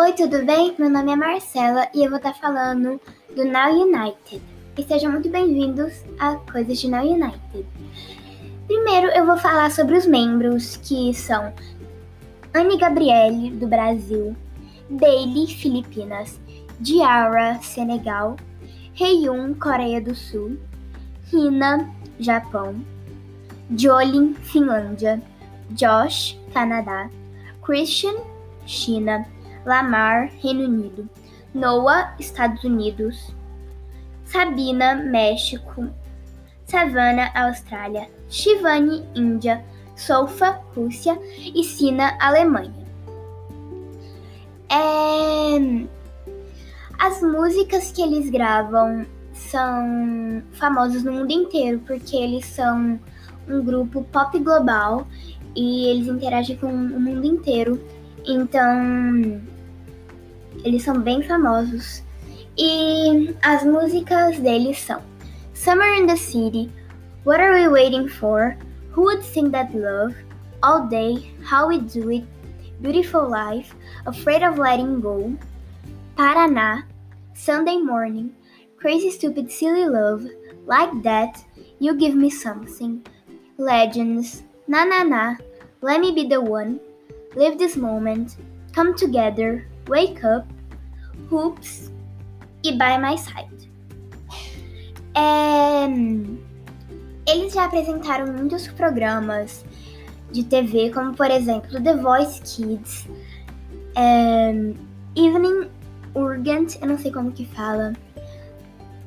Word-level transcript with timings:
Oi, 0.00 0.14
tudo 0.14 0.42
bem? 0.46 0.74
Meu 0.78 0.88
nome 0.88 1.12
é 1.12 1.14
Marcela 1.14 1.86
e 1.92 2.02
eu 2.02 2.08
vou 2.08 2.16
estar 2.16 2.32
falando 2.32 2.98
do 3.36 3.44
Now 3.44 3.70
United. 3.70 4.42
E 4.78 4.82
sejam 4.82 5.12
muito 5.12 5.28
bem-vindos 5.28 5.92
a 6.18 6.36
Coisas 6.36 6.80
de 6.80 6.88
Now 6.88 7.04
United. 7.04 7.66
Primeiro 8.66 9.08
eu 9.08 9.26
vou 9.26 9.36
falar 9.36 9.70
sobre 9.70 9.98
os 9.98 10.06
membros, 10.06 10.78
que 10.78 11.12
são 11.12 11.52
Anne 12.54 12.78
Gabriele, 12.78 13.50
do 13.50 13.66
Brasil, 13.66 14.34
Bailey, 14.88 15.46
Filipinas, 15.46 16.40
Diara, 16.80 17.60
Senegal, 17.60 18.36
Heiyun, 18.98 19.52
Coreia 19.52 20.00
do 20.00 20.14
Sul, 20.14 20.56
Hina, 21.30 21.86
Japão, 22.18 22.74
Jolin, 23.76 24.32
Finlândia, 24.32 25.20
Josh, 25.72 26.40
Canadá, 26.54 27.10
Christian, 27.62 28.14
China, 28.64 29.26
Lamar, 29.64 30.30
Reino 30.42 30.64
Unido, 30.64 31.08
Noah, 31.54 32.14
Estados 32.18 32.62
Unidos, 32.64 33.34
Sabina, 34.24 34.94
México, 34.94 35.88
Savannah, 36.66 37.32
Austrália, 37.34 38.08
Shivani, 38.28 39.04
Índia, 39.14 39.64
Sofa, 39.96 40.60
Rússia. 40.74 41.18
E 41.54 41.62
Sina, 41.64 42.16
Alemanha. 42.20 42.86
É... 44.68 45.86
As 46.98 47.20
músicas 47.22 47.90
que 47.90 48.02
eles 48.02 48.30
gravam 48.30 49.04
são 49.32 50.42
famosos 50.52 51.02
no 51.02 51.12
mundo 51.12 51.32
inteiro 51.32 51.80
porque 51.86 52.14
eles 52.14 52.44
são 52.46 53.00
um 53.48 53.64
grupo 53.64 54.04
pop 54.12 54.38
global 54.38 55.06
e 55.56 55.86
eles 55.86 56.06
interagem 56.06 56.56
com 56.56 56.68
o 56.68 57.00
mundo 57.00 57.26
inteiro. 57.26 57.82
Então, 58.24 59.40
eles 60.64 60.82
são 60.82 61.00
bem 61.00 61.22
famosos. 61.22 62.02
E 62.58 63.34
as 63.42 63.64
músicas 63.64 64.38
deles 64.38 64.78
são 64.78 65.00
Summer 65.54 65.94
in 65.94 66.06
the 66.06 66.16
City, 66.16 66.70
What 67.24 67.40
Are 67.40 67.52
We 67.52 67.68
Waiting 67.68 68.08
For? 68.08 68.56
Who 68.92 69.02
Would 69.02 69.22
Sing 69.22 69.50
That 69.50 69.76
Love? 69.76 70.14
All 70.62 70.88
Day, 70.88 71.32
How 71.42 71.68
We 71.68 71.80
Do 71.80 72.10
It, 72.10 72.24
Beautiful 72.80 73.28
Life, 73.28 73.74
Afraid 74.06 74.42
of 74.42 74.58
Letting 74.58 75.00
Go, 75.00 75.32
Paraná, 76.16 76.84
Sunday 77.34 77.76
Morning, 77.76 78.32
Crazy 78.76 79.10
Stupid 79.10 79.50
Silly 79.50 79.86
Love, 79.86 80.26
Like 80.66 81.02
That, 81.02 81.44
You 81.78 81.96
Give 81.96 82.14
Me 82.14 82.30
Something, 82.30 83.04
Legends, 83.56 84.42
Na 84.66 84.84
Na 84.84 85.02
Na, 85.02 85.36
Let 85.82 86.00
Me 86.00 86.12
Be 86.12 86.26
the 86.26 86.40
One, 86.40 86.80
Live 87.36 87.58
This 87.58 87.76
Moment, 87.76 88.36
Come 88.72 88.94
Together, 88.96 89.66
Wake 89.88 90.20
Up, 90.24 90.46
Hoops 91.30 91.90
e 92.62 92.72
By 92.72 92.98
My 92.98 93.16
Side. 93.16 93.70
É... 95.14 95.86
Eles 97.30 97.52
já 97.52 97.64
apresentaram 97.64 98.32
muitos 98.32 98.66
programas 98.68 99.64
de 100.32 100.44
TV, 100.44 100.90
como 100.90 101.14
por 101.14 101.30
exemplo 101.30 101.82
The 101.82 101.96
Voice 101.96 102.40
Kids, 102.42 103.08
é... 103.96 104.50
Evening 105.16 105.68
Urgent, 106.14 106.76
eu 106.80 106.88
não 106.88 106.98
sei 106.98 107.12
como 107.12 107.32
que 107.32 107.46
fala, 107.46 107.92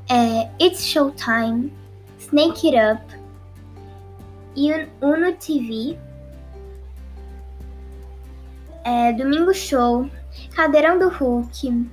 é... 0.10 0.50
It's 0.64 0.86
Showtime, 0.86 1.72
Snake 2.20 2.76
It 2.76 2.78
Up, 2.78 3.24
Uno 5.02 5.34
TV, 5.34 5.98
é, 8.84 9.14
Domingo 9.14 9.54
Show, 9.54 10.10
Caldeirão 10.56 11.00
do 11.00 11.10
Hulk, 11.10 11.90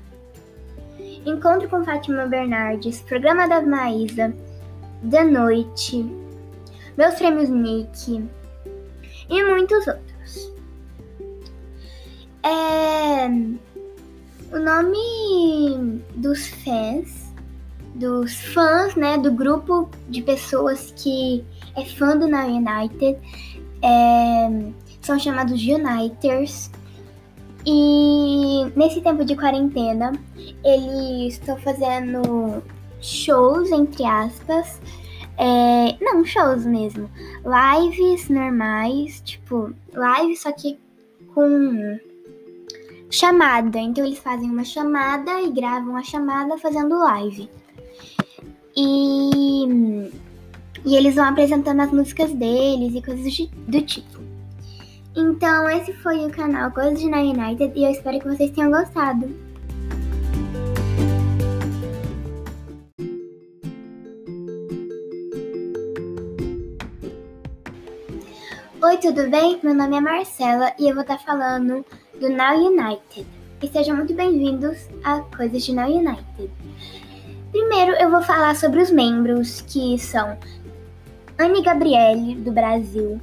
Encontro 1.25 1.69
com 1.69 1.84
Fátima 1.84 2.26
Bernardes, 2.26 3.00
Programa 3.00 3.48
da 3.48 3.62
Maísa, 3.62 4.34
Da 5.03 5.25
Noite, 5.25 6.04
Meus 6.97 7.15
Prêmios 7.15 7.48
Nick 7.48 8.22
e 9.28 9.44
muitos 9.44 9.87
outros. 9.87 10.53
É, 12.43 13.26
o 14.54 14.59
nome 14.59 16.03
dos 16.16 16.48
fãs, 16.48 17.32
dos 17.94 18.34
fãs, 18.53 18.94
né, 18.94 19.16
do 19.19 19.32
grupo 19.32 19.88
de 20.09 20.22
pessoas 20.22 20.92
que 20.97 21.44
é 21.77 21.84
fã 21.84 22.16
do 22.16 22.28
Now 22.28 22.47
United, 22.47 23.19
é, 23.82 24.72
são 25.00 25.19
chamados 25.19 25.60
Uniters. 25.62 26.71
E 27.66 28.65
nesse 28.76 29.00
tempo 29.00 29.25
de 29.25 29.37
quarentena, 29.37 30.12
eles 30.65 31.34
estão 31.34 31.56
fazendo 31.59 32.62
shows, 33.00 33.71
entre 33.71 34.04
aspas. 34.04 34.81
É, 35.37 35.97
não, 36.00 36.25
shows 36.25 36.65
mesmo. 36.65 37.10
Lives 37.44 38.28
normais, 38.28 39.21
tipo, 39.25 39.72
live 39.93 40.37
só 40.37 40.53
que 40.53 40.78
com 41.34 41.98
chamada. 43.10 43.78
Então 43.78 44.04
eles 44.04 44.19
fazem 44.19 44.50
uma 44.50 44.65
chamada 44.65 45.41
e 45.42 45.50
gravam 45.50 45.97
a 45.97 46.03
chamada 46.03 46.59
fazendo 46.59 46.98
live. 46.98 47.48
E 48.77 50.10
e 50.84 50.97
eles 50.97 51.15
vão 51.15 51.25
apresentando 51.25 51.81
as 51.81 51.91
músicas 51.91 52.32
deles 52.32 52.94
e 52.94 53.03
coisas 53.03 53.48
do 53.66 53.82
tipo. 53.82 54.19
Então, 55.20 55.69
esse 55.69 55.92
foi 55.92 56.25
o 56.25 56.31
canal 56.31 56.70
Coisas 56.70 57.04
Na 57.04 57.19
United 57.19 57.78
e 57.78 57.84
eu 57.84 57.91
espero 57.91 58.19
que 58.19 58.26
vocês 58.26 58.50
tenham 58.53 58.70
gostado. 58.70 59.28
Oi, 68.82 68.97
tudo 68.97 69.28
bem? 69.28 69.60
Meu 69.62 69.75
nome 69.75 69.98
é 69.98 70.00
Marcela 70.00 70.72
e 70.78 70.88
eu 70.88 70.94
vou 70.94 71.03
estar 71.03 71.19
falando 71.19 71.84
do 72.19 72.28
Now 72.30 72.56
United. 72.56 73.26
E 73.62 73.69
sejam 73.69 73.97
muito 73.97 74.14
bem-vindos 74.14 74.88
a 75.04 75.20
Coisas 75.36 75.62
de 75.62 75.75
Now 75.75 75.91
United. 75.91 76.50
Primeiro 77.53 77.92
eu 77.97 78.10
vou 78.10 78.22
falar 78.22 78.56
sobre 78.56 78.80
os 78.80 78.91
membros, 78.91 79.60
que 79.60 79.98
são 79.98 80.38
Anne 81.38 81.62
Gabriele, 81.62 82.36
do 82.36 82.50
Brasil, 82.50 83.20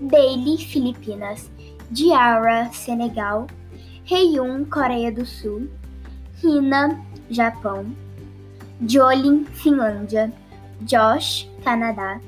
Bailey, 0.00 0.58
Filipinas, 0.58 1.50
Diara, 1.90 2.70
Senegal, 2.72 3.46
Heiyun, 4.04 4.64
Coreia 4.66 5.10
do 5.10 5.24
Sul, 5.24 5.68
Hina, 6.42 7.00
Japão, 7.30 7.86
Jolin, 8.86 9.44
Finlândia, 9.46 10.32
Josh, 10.82 11.48
Canadá, 11.64 12.20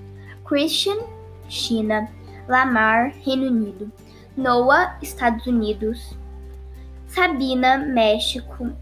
Christian, 0.44 0.98
China, 1.48 2.08
Lamar, 2.48 3.12
Reino 3.24 3.48
Unido, 3.48 3.92
Noah, 4.36 4.96
Estados 5.02 5.46
Unidos, 5.46 6.16
Sabina, 7.06 7.78
México, 7.78 8.72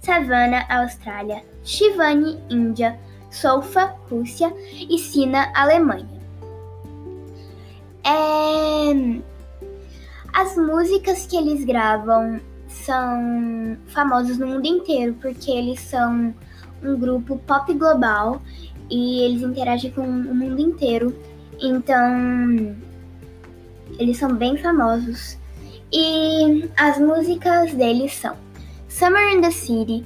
Savannah, 0.00 0.66
Austrália, 0.68 1.42
Shivani, 1.64 2.38
Índia, 2.50 2.98
Sofa, 3.30 3.94
Rússia 4.10 4.52
e 4.72 4.98
Sina, 4.98 5.52
Alemanha. 5.54 6.19
É... 8.04 9.20
As 10.32 10.56
músicas 10.56 11.26
que 11.26 11.36
eles 11.36 11.64
gravam 11.64 12.40
são 12.68 13.76
famosos 13.88 14.38
no 14.38 14.46
mundo 14.46 14.66
inteiro 14.66 15.14
porque 15.20 15.50
eles 15.50 15.80
são 15.80 16.34
um 16.82 16.98
grupo 16.98 17.36
pop 17.46 17.72
global 17.74 18.40
e 18.90 19.22
eles 19.22 19.42
interagem 19.42 19.90
com 19.90 20.02
o 20.02 20.34
mundo 20.34 20.60
inteiro. 20.60 21.14
Então, 21.60 22.76
eles 23.98 24.16
são 24.16 24.34
bem 24.34 24.56
famosos. 24.56 25.38
E 25.92 26.70
as 26.76 26.98
músicas 26.98 27.74
deles 27.74 28.14
são 28.14 28.36
Summer 28.88 29.28
in 29.34 29.40
the 29.40 29.50
City, 29.50 30.04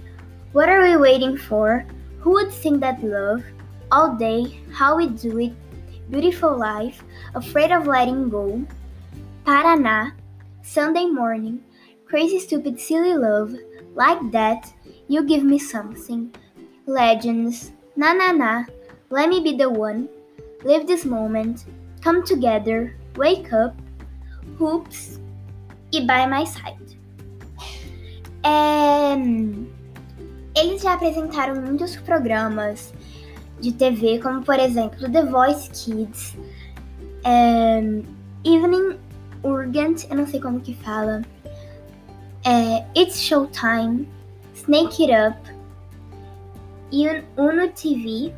What 0.53 0.69
Are 0.69 0.83
We 0.83 0.97
Waiting 0.97 1.37
For? 1.37 1.85
Who 2.21 2.33
Would 2.33 2.53
Sing 2.53 2.79
That 2.81 3.05
Love? 3.07 3.45
All 3.91 4.17
Day, 4.17 4.61
How 4.73 4.97
We 4.97 5.09
Do 5.09 5.39
It, 5.39 5.55
Beautiful 6.11 6.56
Life, 6.56 7.03
Afraid 7.35 7.73
of 7.73 7.87
Letting 7.87 8.29
Go, 8.29 8.62
Paraná, 9.47 10.12
Sunday 10.62 11.06
Morning, 11.06 11.61
Crazy 12.06 12.39
Stupid 12.39 12.79
Silly 12.79 13.15
Love, 13.15 13.55
Like 13.95 14.21
That, 14.31 14.73
You 15.09 15.25
Give 15.25 15.45
Me 15.45 15.59
Something, 15.59 16.35
Legends, 16.87 17.73
Na 17.97 18.12
Na 18.12 18.33
Na, 18.33 18.65
Let 19.11 19.29
Me 19.29 19.41
Be 19.41 19.56
the 19.56 19.69
One, 19.69 20.09
Live 20.65 20.87
This 20.87 21.05
Moment, 21.05 21.65
Come 22.03 22.23
Together, 22.23 22.97
Wake 23.17 23.53
Up, 23.53 23.75
Hoops 24.59 25.21
e 25.91 26.01
By 26.05 26.27
My 26.27 26.45
Side. 26.45 26.99
É... 28.45 29.17
Eles 30.56 30.83
já 30.83 30.95
apresentaram 30.95 31.61
muitos 31.61 31.97
programas 31.97 32.95
de 33.65 33.73
TV, 33.73 34.19
como 34.19 34.43
por 34.43 34.59
exemplo 34.59 35.11
The 35.11 35.25
Voice 35.25 35.71
Kids, 35.71 36.37
um, 37.25 38.03
Evening 38.45 38.99
Urgent, 39.43 40.05
eu 40.11 40.17
não 40.17 40.27
sei 40.27 40.39
como 40.39 40.61
que 40.61 40.75
fala, 40.75 41.23
é, 42.45 42.85
It's 42.95 43.19
Showtime, 43.23 44.07
Snake 44.55 45.11
It 45.11 45.31
Up, 45.31 45.55
Uno 47.39 47.69
TV, 47.69 48.35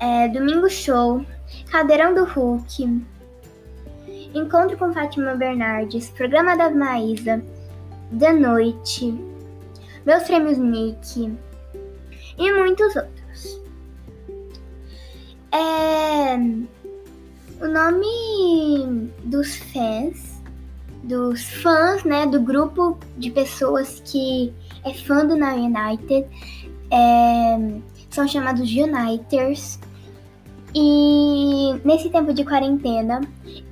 é, 0.00 0.28
Domingo 0.28 0.68
Show, 0.68 1.24
Caldeirão 1.70 2.14
do 2.14 2.24
Hulk, 2.24 3.02
Encontro 4.34 4.76
com 4.76 4.92
Fátima 4.92 5.34
Bernardes, 5.34 6.10
Programa 6.10 6.56
da 6.56 6.70
Maísa, 6.70 7.42
Da 8.10 8.32
Noite, 8.32 9.18
Meus 10.04 10.24
Prêmios 10.24 10.58
Nick 10.58 11.32
e 12.38 12.52
muitos 12.52 12.94
outros. 12.96 13.60
É, 15.52 16.36
o 17.60 17.68
nome 17.68 19.10
dos 19.24 19.56
fãs, 19.56 20.42
dos 21.04 21.42
fãs, 21.62 22.02
né, 22.04 22.26
do 22.26 22.40
grupo 22.40 22.98
de 23.16 23.30
pessoas 23.30 24.02
que 24.04 24.52
é 24.84 24.92
fã 24.92 25.24
do 25.24 25.36
Now 25.36 25.56
United, 25.56 26.26
é, 26.90 27.80
são 28.10 28.26
chamados 28.26 28.70
Uniters. 28.70 29.78
E 30.74 31.80
nesse 31.84 32.10
tempo 32.10 32.34
de 32.34 32.44
quarentena, 32.44 33.20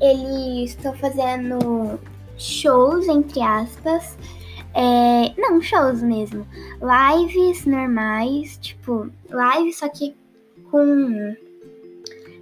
eles 0.00 0.70
estão 0.70 0.94
fazendo 0.94 1.99
shows, 2.38 3.09
entre 3.09 3.41
aspas. 3.41 4.17
É, 4.75 5.35
não, 5.39 5.61
shows 5.61 6.03
mesmo. 6.03 6.47
Lives 6.81 7.67
normais, 7.67 8.59
tipo, 8.59 9.11
live 9.31 9.73
só 9.73 9.89
que 9.89 10.15
com 10.71 11.37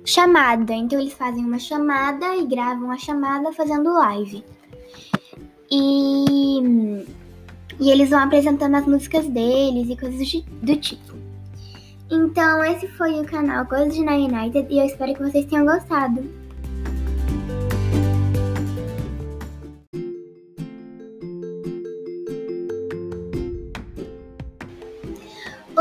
chamada. 0.05 0.73
Então 0.73 1.00
eles 1.00 1.12
fazem 1.12 1.44
uma 1.44 1.59
chamada 1.59 2.37
e 2.37 2.47
gravam 2.47 2.91
a 2.91 2.99
chamada 2.99 3.53
fazendo 3.53 3.93
live. 3.93 4.44
E, 5.71 7.05
e 7.79 7.91
eles 7.91 8.11
vão 8.11 8.21
apresentando 8.21 8.77
as 8.77 8.87
músicas 8.87 9.27
deles 9.29 9.88
e 9.88 9.97
coisas 9.97 10.44
do 10.62 10.77
tipo. 10.77 11.21
Então, 12.11 12.65
esse 12.65 12.88
foi 12.88 13.21
o 13.21 13.25
canal 13.25 13.65
Coisas 13.67 13.94
de 13.94 14.00
United 14.00 14.67
e 14.69 14.79
eu 14.81 14.85
espero 14.85 15.15
que 15.15 15.23
vocês 15.23 15.47
tenham 15.47 15.65
gostado. 15.65 16.39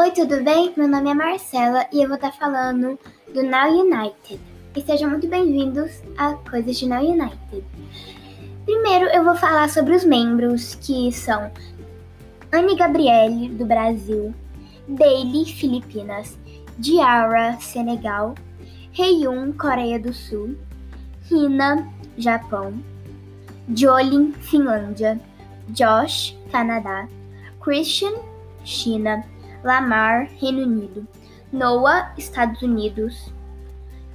Oi, 0.10 0.16
tudo 0.16 0.44
bem? 0.44 0.74
Meu 0.76 0.88
nome 0.88 1.12
é 1.12 1.14
Marcela 1.14 1.86
e 1.94 2.02
eu 2.02 2.08
vou 2.08 2.16
estar 2.16 2.32
falando 2.32 2.98
do 3.32 3.44
Now 3.44 3.70
United. 3.70 4.42
E 4.76 4.82
sejam 4.82 5.08
muito 5.08 5.28
bem-vindos 5.28 6.02
a 6.18 6.34
Coisas 6.34 6.80
de 6.80 6.88
Now 6.88 7.04
United. 7.04 7.64
Primeiro, 8.66 9.06
eu 9.06 9.24
vou 9.24 9.36
falar 9.36 9.70
sobre 9.70 9.96
os 9.96 10.04
membros 10.04 10.74
que 10.74 11.12
são 11.12 11.52
Anne 12.52 12.76
Gabriele, 12.76 13.50
do 13.50 13.68
Brasil, 13.68 14.34
Bailey, 14.88 15.46
Filipinas, 15.46 16.40
Diara, 16.80 17.60
Senegal, 17.62 18.34
Heiyun, 18.98 19.54
Coreia 19.54 20.00
do 20.00 20.12
Sul, 20.12 20.56
Hina, 21.30 21.88
Japão, 22.18 22.74
Jolin, 23.76 24.34
Finlândia, 24.42 25.22
Josh, 25.68 26.36
Canadá, 26.52 27.08
Christian, 27.62 28.16
China, 28.66 29.24
Lamar, 29.64 30.30
Reino 30.40 30.64
Unido, 30.64 31.08
Noah, 31.52 32.14
Estados 32.18 32.62
Unidos, 32.62 33.34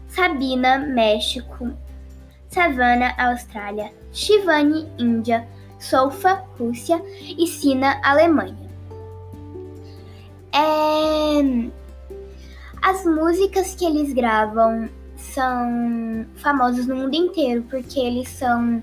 Sabina, 0.08 0.78
México, 0.78 1.72
Savannah, 2.48 3.14
Austrália, 3.18 3.92
Shivani, 4.12 4.88
Índia, 4.98 5.46
Sofa, 5.78 6.44
Rússia. 6.58 7.02
E 7.20 7.46
Sina, 7.46 8.00
Alemanha. 8.02 8.56
É... 10.52 11.70
As 12.80 13.04
músicas 13.04 13.74
que 13.74 13.84
eles 13.84 14.12
gravam 14.12 14.88
são 15.16 16.26
famosas 16.36 16.86
no 16.86 16.96
mundo 16.96 17.14
inteiro 17.14 17.64
porque 17.68 17.98
eles 17.98 18.28
são 18.28 18.82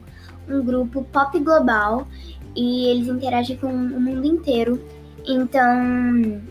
um 0.49 0.63
grupo 0.65 1.03
pop 1.13 1.39
global 1.39 2.07
e 2.55 2.87
eles 2.87 3.07
interagem 3.07 3.57
com 3.57 3.67
o 3.67 4.01
mundo 4.01 4.25
inteiro. 4.25 4.81
Então, 5.25 6.41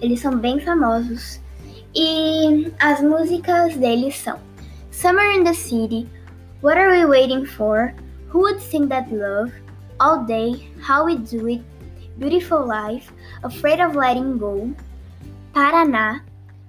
eles 0.00 0.20
são 0.20 0.36
bem 0.36 0.60
famosos. 0.60 1.40
E 1.94 2.72
as 2.78 3.00
músicas 3.00 3.76
deles 3.76 4.16
são 4.16 4.38
Summer 4.90 5.32
in 5.32 5.44
the 5.44 5.54
City, 5.54 6.08
What 6.60 6.78
Are 6.78 6.90
We 6.90 7.06
Waiting 7.06 7.46
For, 7.46 7.94
Who 8.32 8.40
Would 8.40 8.60
Sing 8.60 8.88
That 8.88 9.14
Love, 9.14 9.52
All 10.00 10.24
Day, 10.24 10.68
How 10.80 11.06
We 11.06 11.18
Do 11.18 11.48
It, 11.48 11.62
Beautiful 12.18 12.66
Life, 12.66 13.12
Afraid 13.42 13.80
of 13.80 13.94
Letting 13.94 14.38
Go, 14.38 14.74
Paraná, 15.54 16.20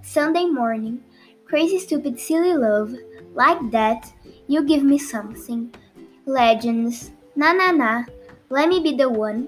Sunday 0.04 0.46
Morning, 0.46 1.02
Crazy 1.46 1.80
Stupid 1.80 2.20
Silly 2.20 2.54
Love, 2.54 2.94
Like 3.34 3.60
That, 3.72 4.12
You 4.48 4.64
Give 4.64 4.84
Me 4.84 4.98
Something, 4.98 5.74
Legends, 6.26 7.12
Na 7.36 7.52
Na 7.52 7.72
Na, 7.72 8.04
Let 8.50 8.70
Me 8.70 8.80
Be 8.80 8.96
the 8.96 9.10
One, 9.10 9.48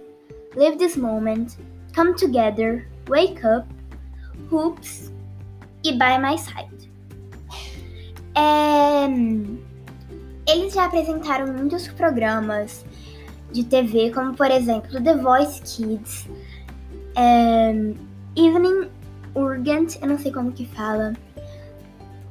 Live 0.56 0.77
This 0.77 0.98
Moment, 0.98 1.57
Come 1.95 2.13
Together, 2.13 2.86
Wake 3.07 3.42
Up, 3.45 3.65
Hoops 4.50 5.12
e 5.83 5.94
By 5.94 6.18
My 6.19 6.38
Side. 6.38 6.92
É... 8.36 9.07
Eles 10.51 10.74
já 10.74 10.86
apresentaram 10.86 11.53
muitos 11.53 11.88
programas 11.88 12.83
de 13.53 13.63
TV, 13.63 14.12
como 14.12 14.33
por 14.33 14.50
exemplo 14.51 15.01
The 15.01 15.15
Voice 15.15 15.62
Kids, 15.62 16.27
é, 17.15 17.71
Evening 18.36 18.89
Urgent, 19.36 20.01
eu 20.01 20.07
não 20.07 20.18
sei 20.18 20.31
como 20.31 20.51
que 20.51 20.65
fala, 20.68 21.13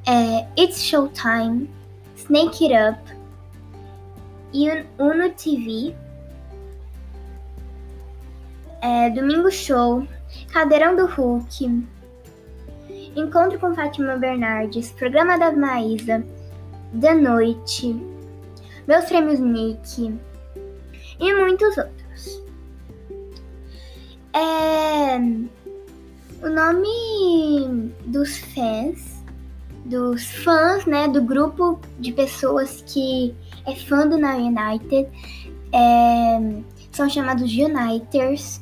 é, 0.05 0.47
It's 0.61 0.83
Showtime, 0.83 1.69
Snake 2.15 2.65
It 2.65 2.75
Up, 2.75 2.99
Uno 4.99 5.29
TV, 5.31 5.95
é, 8.81 9.09
Domingo 9.09 9.51
Show, 9.51 10.05
Caldeirão 10.51 10.95
do 10.95 11.05
Hulk, 11.05 11.87
Encontro 13.15 13.59
com 13.59 13.75
Fátima 13.75 14.15
Bernardes, 14.15 14.91
Programa 14.91 15.37
da 15.37 15.51
Maísa, 15.51 16.25
Da 16.93 17.13
Noite, 17.13 17.95
Meus 18.87 19.05
Prêmios 19.05 19.39
Nick, 19.39 20.17
e 21.19 21.33
muitos 21.33 21.77
outros. 21.77 22.43
É, 24.33 25.17
o 26.41 26.49
nome 26.49 27.91
dos 28.05 28.37
fãs, 28.37 29.21
dos 29.85 30.25
fãs, 30.43 30.85
né, 30.85 31.07
do 31.07 31.21
grupo 31.21 31.79
de 31.99 32.11
pessoas 32.13 32.83
que 32.87 33.35
é 33.67 33.75
fã 33.75 34.07
do 34.07 34.17
Now 34.17 34.37
United, 34.37 35.07
é, 35.73 36.61
são 36.91 37.09
chamados 37.09 37.51
Uniters. 37.51 38.61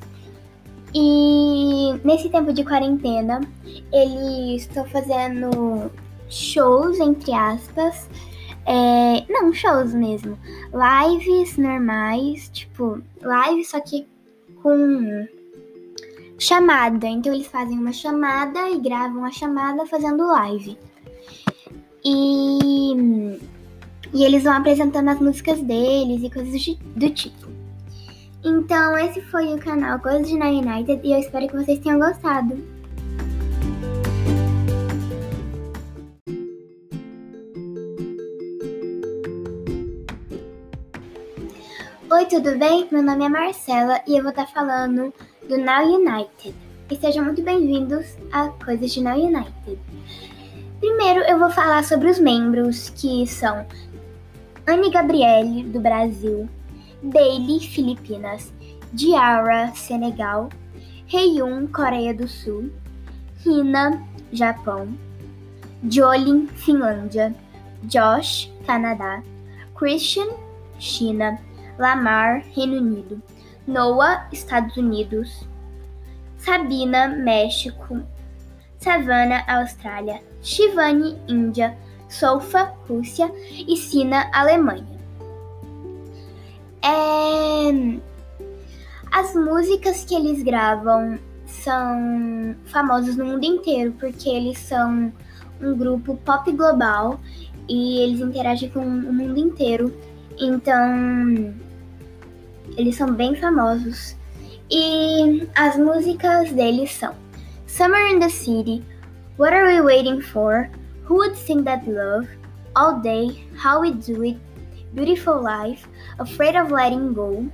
E 0.93 1.93
nesse 2.03 2.29
tempo 2.29 2.51
de 2.51 2.63
quarentena, 2.63 3.41
eles 3.93 4.63
estão 4.63 4.85
fazendo 4.85 5.91
shows, 6.29 6.99
entre 6.99 7.31
aspas, 7.33 8.09
é, 8.65 9.25
não, 9.31 9.53
shows 9.53 9.93
mesmo. 9.93 10.37
Lives 10.73 11.57
normais, 11.57 12.49
tipo, 12.53 13.01
live 13.21 13.65
só 13.65 13.79
que 13.79 14.07
com 14.61 15.27
chamada. 16.37 17.07
Então 17.07 17.33
eles 17.33 17.47
fazem 17.47 17.77
uma 17.77 17.91
chamada 17.91 18.69
e 18.69 18.79
gravam 18.79 19.25
a 19.25 19.31
chamada 19.31 19.85
fazendo 19.85 20.27
live. 20.27 20.77
E, 22.03 23.37
e 24.13 24.23
eles 24.23 24.43
vão 24.43 24.53
apresentando 24.53 25.09
as 25.09 25.19
músicas 25.19 25.59
deles 25.61 26.23
e 26.23 26.29
coisas 26.29 26.77
do 26.95 27.09
tipo. 27.09 27.58
Então 28.43 28.97
esse 28.97 29.21
foi 29.23 29.53
o 29.53 29.59
canal 29.59 29.99
Coisas 29.99 30.29
de 30.29 30.33
Nine 30.33 30.65
United 30.65 31.01
e 31.05 31.11
eu 31.11 31.19
espero 31.19 31.47
que 31.47 31.57
vocês 31.57 31.77
tenham 31.79 31.99
gostado. 31.99 32.57
Oi, 42.09 42.25
tudo 42.25 42.57
bem? 42.57 42.87
Meu 42.89 43.03
nome 43.03 43.25
é 43.25 43.29
Marcela 43.29 44.01
e 44.07 44.15
eu 44.15 44.23
vou 44.23 44.31
estar 44.31 44.47
falando 44.47 45.13
do 45.47 45.57
Now 45.57 45.85
United. 45.85 46.55
E 46.89 46.95
sejam 46.95 47.25
muito 47.25 47.43
bem-vindos 47.43 48.15
a 48.31 48.47
Coisas 48.47 48.93
de 48.93 49.03
Now 49.03 49.17
United. 49.17 49.77
Primeiro 50.79 51.19
eu 51.21 51.37
vou 51.37 51.49
falar 51.49 51.83
sobre 51.83 52.09
os 52.09 52.17
membros 52.19 52.89
que 52.89 53.27
são 53.27 53.65
Anne 54.65 54.89
Gabriele, 54.89 55.63
do 55.63 55.81
Brasil, 55.81 56.47
Bailey, 57.03 57.59
Filipinas, 57.59 58.51
Diara, 58.93 59.73
Senegal, 59.75 60.49
Heiyun, 61.07 61.67
Coreia 61.67 62.13
do 62.13 62.27
Sul, 62.27 62.71
Hina, 63.45 64.03
Japão, 64.31 64.87
Jolin, 65.83 66.47
Finlândia, 66.47 67.33
Josh, 67.83 68.51
Canadá, 68.65 69.23
Christian, 69.73 70.29
China, 70.77 71.39
Lamar, 71.77 72.43
Reino 72.53 72.77
Unido, 72.77 73.21
Noah, 73.65 74.27
Estados 74.31 74.75
Unidos, 74.75 75.47
Sabina, 76.37 77.07
México, 77.07 78.01
Savannah, 78.77 79.45
Austrália, 79.47 80.21
Shivani, 80.41 81.17
Índia, 81.27 81.77
Sofa, 82.09 82.73
Rússia 82.87 83.31
e 83.51 83.77
Sina, 83.77 84.29
Alemanha. 84.33 84.98
É... 86.81 87.99
As 89.11 89.33
músicas 89.33 90.05
que 90.05 90.15
eles 90.15 90.43
gravam 90.43 91.17
são 91.45 92.55
famosos 92.65 93.15
no 93.15 93.25
mundo 93.25 93.43
inteiro 93.43 93.93
porque 93.99 94.29
eles 94.29 94.59
são 94.59 95.11
um 95.61 95.75
grupo 95.75 96.15
pop 96.17 96.51
global 96.51 97.19
e 97.67 97.99
eles 98.01 98.21
interagem 98.21 98.69
com 98.69 98.79
o 98.79 99.13
mundo 99.13 99.37
inteiro. 99.37 99.93
Então, 100.39 101.53
eles 102.77 102.95
são 102.95 103.11
bem 103.13 103.35
famosos. 103.35 104.15
E 104.71 105.47
as 105.55 105.77
músicas 105.77 106.51
deles 106.51 106.91
são 106.91 107.13
Summer 107.67 108.13
in 108.13 108.19
the 108.19 108.29
City, 108.29 108.83
What 109.37 109.53
Are 109.53 109.67
We 109.67 109.81
Waiting 109.81 110.21
For? 110.21 110.69
Who 111.07 111.15
Would 111.15 111.35
Sing 111.35 111.63
That 111.63 111.89
Love? 111.89 112.27
All 112.75 112.99
Day, 113.01 113.47
How 113.55 113.81
We 113.81 113.91
Do 113.93 114.23
It, 114.23 114.39
Beautiful 114.93 115.41
Life, 115.41 115.87
Afraid 116.19 116.55
of 116.55 116.71
Letting 116.71 117.13
Go, 117.13 117.47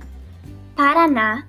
Paraná, 0.76 1.44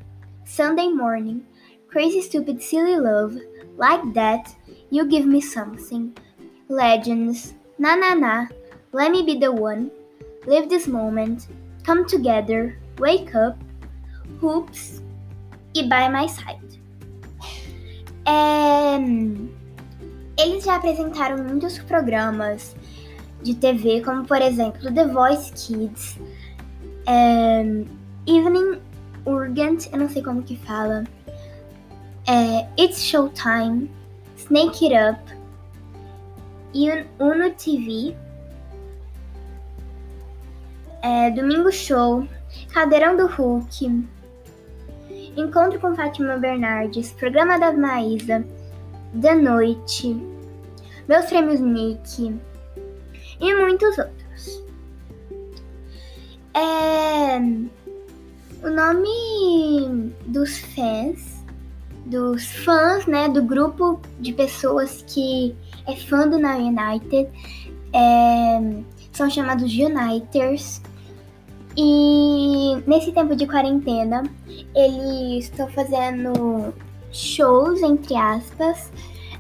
Sunday 0.46 0.88
Morning, 0.90 1.46
Crazy 1.88 2.22
Stupid 2.22 2.62
Silly 2.62 2.98
Love, 2.98 3.38
Like 3.78 4.14
That, 4.14 4.54
You 4.90 5.08
Give 5.08 5.26
Me 5.26 5.40
Something, 5.40 6.18
Legends, 6.68 7.54
Na 7.80 7.96
Na 7.96 8.14
Na, 8.14 8.48
Let 8.92 9.12
Me 9.12 9.24
Be 9.24 9.40
the 9.40 9.52
One, 9.52 9.92
Live 10.46 10.70
This 10.70 10.88
Moment, 10.88 11.48
Come 11.84 12.06
Together, 12.06 12.78
Wake 13.00 13.34
Up, 13.36 13.58
Hoops 14.42 15.02
e 15.74 15.88
By 15.88 16.10
My 16.10 16.28
Side. 16.28 16.80
É... 18.26 18.98
Eles 20.40 20.64
já 20.66 20.76
apresentaram 20.76 21.44
muitos 21.44 21.80
programas 21.80 22.76
de 23.42 23.56
TV, 23.56 24.02
como 24.02 24.26
por 24.26 24.42
exemplo 24.42 24.94
The 24.94 25.08
Voice 25.08 25.52
Kids, 25.54 26.20
é... 27.06 27.62
Evening 28.26 28.82
Urgent, 29.26 29.88
eu 29.92 30.00
não 30.00 30.10
sei 30.10 30.22
como 30.24 30.44
que 30.44 30.58
fala, 30.58 31.04
é... 32.28 32.68
It's 32.82 33.04
Showtime, 33.04 33.90
Snake 34.38 34.94
It 34.94 34.96
Up, 35.12 35.38
Uno 37.20 37.52
TV, 37.52 38.16
é... 41.02 41.32
Domingo 41.32 41.72
Show, 41.72 42.28
Caldeirão 42.74 43.16
do 43.16 43.28
Hulk, 43.28 44.08
Encontro 45.38 45.80
com 45.80 45.96
Fátima 45.96 46.38
Bernardes, 46.38 47.12
Programa 47.12 47.60
da 47.60 47.72
Maísa, 47.72 48.44
Da 49.14 49.36
Noite, 49.36 50.20
Meus 51.08 51.26
Prêmios 51.28 51.60
Nick 51.60 52.36
e 53.40 53.54
muitos 53.56 53.98
outros. 53.98 54.64
É... 56.54 57.40
O 58.64 58.70
nome 58.72 60.14
dos 60.26 60.58
fãs, 60.58 61.44
dos 62.06 62.46
fãs, 62.64 63.06
né, 63.06 63.30
do 63.30 63.44
grupo 63.44 64.02
de 64.20 64.34
pessoas 64.34 65.04
que 65.08 65.56
é 65.86 65.96
fã 65.96 66.28
do 66.28 66.40
Now 66.40 66.58
United, 66.58 67.30
é... 67.94 68.84
são 69.12 69.30
chamados 69.30 69.72
Uniters. 69.74 70.82
E 71.80 72.76
nesse 72.88 73.12
tempo 73.12 73.36
de 73.36 73.46
quarentena, 73.46 74.24
eles 74.76 75.46
estão 75.46 75.68
fazendo 75.68 76.74
shows, 77.12 77.84
entre 77.84 78.16
aspas. 78.16 78.92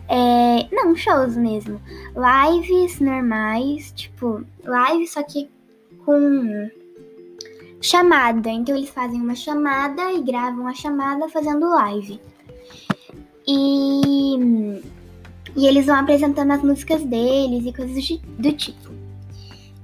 É, 0.09 0.67
não, 0.71 0.95
shows 0.95 1.35
mesmo. 1.35 1.81
Lives 2.15 2.99
normais, 2.99 3.91
tipo, 3.95 4.43
live 4.63 5.07
só 5.07 5.21
que 5.23 5.49
com 6.05 6.69
chamada. 7.81 8.49
Então 8.49 8.75
eles 8.75 8.89
fazem 8.89 9.21
uma 9.21 9.35
chamada 9.35 10.11
e 10.13 10.21
gravam 10.21 10.67
a 10.67 10.73
chamada 10.73 11.27
fazendo 11.29 11.69
live. 11.69 12.19
E, 13.45 14.81
e 15.55 15.67
eles 15.67 15.85
vão 15.85 15.95
apresentando 15.95 16.51
as 16.51 16.61
músicas 16.61 17.03
deles 17.03 17.65
e 17.65 17.73
coisas 17.73 18.07
do 18.37 18.53
tipo. 18.53 18.97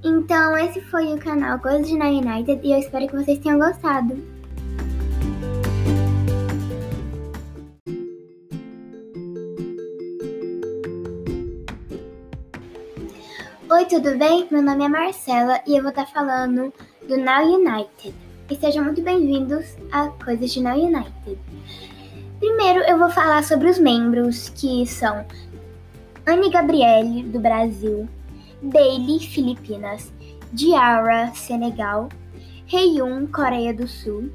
Então, 0.04 0.56
esse 0.58 0.82
foi 0.82 1.14
o 1.14 1.18
canal 1.18 1.58
Coisas 1.58 1.88
de 1.88 1.96
Na 1.96 2.08
United 2.08 2.60
e 2.62 2.72
eu 2.72 2.78
espero 2.78 3.08
que 3.08 3.16
vocês 3.16 3.38
tenham 3.38 3.58
gostado. 3.58 4.33
Oi, 13.74 13.86
tudo 13.86 14.16
bem? 14.16 14.46
Meu 14.52 14.62
nome 14.62 14.84
é 14.84 14.88
Marcela 14.88 15.60
e 15.66 15.76
eu 15.76 15.82
vou 15.82 15.90
estar 15.90 16.06
falando 16.06 16.72
do 17.08 17.16
Now 17.16 17.44
United. 17.44 18.14
E 18.48 18.54
sejam 18.54 18.84
muito 18.84 19.02
bem-vindos 19.02 19.76
a 19.90 20.10
Coisas 20.10 20.52
de 20.52 20.62
Now 20.62 20.78
United. 20.78 21.36
Primeiro, 22.38 22.84
eu 22.84 22.96
vou 22.96 23.10
falar 23.10 23.42
sobre 23.42 23.68
os 23.68 23.76
membros 23.76 24.48
que 24.50 24.86
são 24.86 25.26
Anne 26.24 26.50
Gabriele, 26.50 27.24
do 27.24 27.40
Brasil, 27.40 28.08
Bailey, 28.62 29.18
Filipinas, 29.18 30.12
Diara, 30.52 31.32
Senegal, 31.34 32.10
Heiyun, 32.72 33.26
Coreia 33.26 33.74
do 33.74 33.88
Sul, 33.88 34.30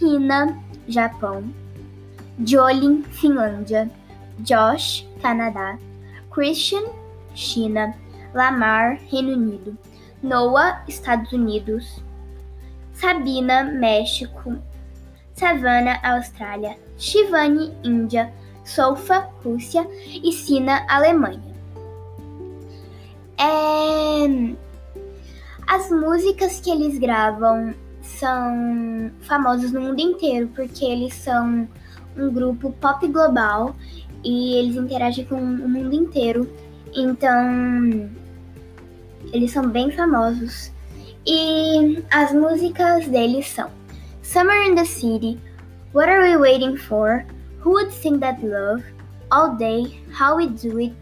Hina, 0.00 0.56
Japão, 0.86 1.42
Jolin, 2.46 3.02
Finlândia, 3.02 3.90
Josh, 4.38 5.08
Canadá, 5.20 5.76
Christian, 6.30 6.84
China, 7.34 7.92
Lamar, 8.34 8.98
Reino 9.10 9.32
Unido, 9.32 9.76
Noah, 10.22 10.84
Estados 10.86 11.32
Unidos, 11.32 12.02
Sabina, 12.92 13.64
México, 13.64 14.56
Savannah, 15.34 15.98
Austrália, 16.02 16.76
Shivani, 16.98 17.74
Índia, 17.82 18.32
Sofa, 18.64 19.28
Rússia. 19.42 19.86
E 20.06 20.32
Sina, 20.32 20.84
Alemanha. 20.88 21.54
É... 23.38 24.54
As 25.66 25.90
músicas 25.90 26.60
que 26.60 26.70
eles 26.70 26.98
gravam 26.98 27.74
são 28.02 29.10
famosas 29.20 29.72
no 29.72 29.80
mundo 29.80 30.00
inteiro 30.00 30.48
porque 30.54 30.84
eles 30.84 31.14
são 31.14 31.68
um 32.16 32.32
grupo 32.32 32.72
pop 32.80 33.06
global 33.06 33.74
e 34.24 34.56
eles 34.56 34.76
interagem 34.76 35.24
com 35.24 35.36
o 35.36 35.68
mundo 35.68 35.94
inteiro. 35.94 36.50
Então, 36.94 38.10
eles 39.32 39.50
são 39.50 39.68
bem 39.68 39.90
famosos. 39.90 40.72
E 41.26 42.02
as 42.10 42.32
músicas 42.32 43.06
deles 43.06 43.46
são 43.48 43.70
Summer 44.22 44.62
in 44.62 44.74
the 44.74 44.84
City, 44.84 45.38
What 45.92 46.08
Are 46.08 46.22
We 46.22 46.36
Waiting 46.36 46.76
For? 46.76 47.24
Who 47.60 47.72
Would 47.72 47.92
Sing 47.92 48.18
That 48.20 48.42
Love? 48.42 48.82
All 49.30 49.56
Day, 49.56 50.00
How 50.12 50.36
We 50.36 50.48
Do 50.48 50.78
It, 50.78 50.94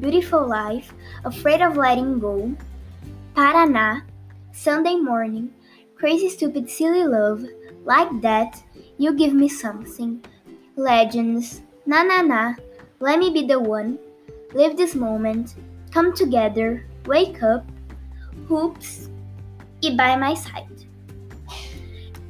Beautiful 0.00 0.46
Life, 0.46 0.92
Afraid 1.24 1.62
of 1.62 1.76
Letting 1.76 2.18
Go, 2.18 2.52
Paraná, 3.34 4.02
Sunday 4.52 4.96
Morning, 4.96 5.50
Crazy 5.94 6.28
Stupid 6.28 6.68
Silly 6.68 7.04
Love, 7.04 7.44
Like 7.84 8.10
That, 8.20 8.62
You 8.98 9.14
Give 9.14 9.32
Me 9.32 9.48
Something, 9.48 10.24
Legends, 10.76 11.62
Na 11.86 12.02
Na 12.02 12.22
Na, 12.22 12.54
Let 12.98 13.18
Me 13.18 13.30
Be 13.30 13.46
the 13.46 13.60
One, 13.60 13.98
Live 14.52 14.76
This 14.76 14.94
Moment, 14.94 15.54
Come 15.92 16.12
Together, 16.12 16.84
Wake 17.06 17.38
Up, 17.42 17.64
Hoops 18.48 19.08
e 19.82 19.90
By 19.90 20.16
My 20.16 20.36
Side. 20.36 20.88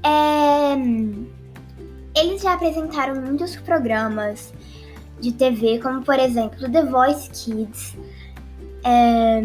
É... 0.03 0.75
Eles 2.15 2.43
já 2.43 2.55
apresentaram 2.55 3.21
muitos 3.21 3.57
programas 3.57 4.53
de 5.21 5.33
TV, 5.33 5.79
como 5.79 6.03
por 6.03 6.19
exemplo 6.19 6.71
The 6.71 6.85
Voice 6.85 7.31
Kids, 7.31 7.97
é, 8.85 9.39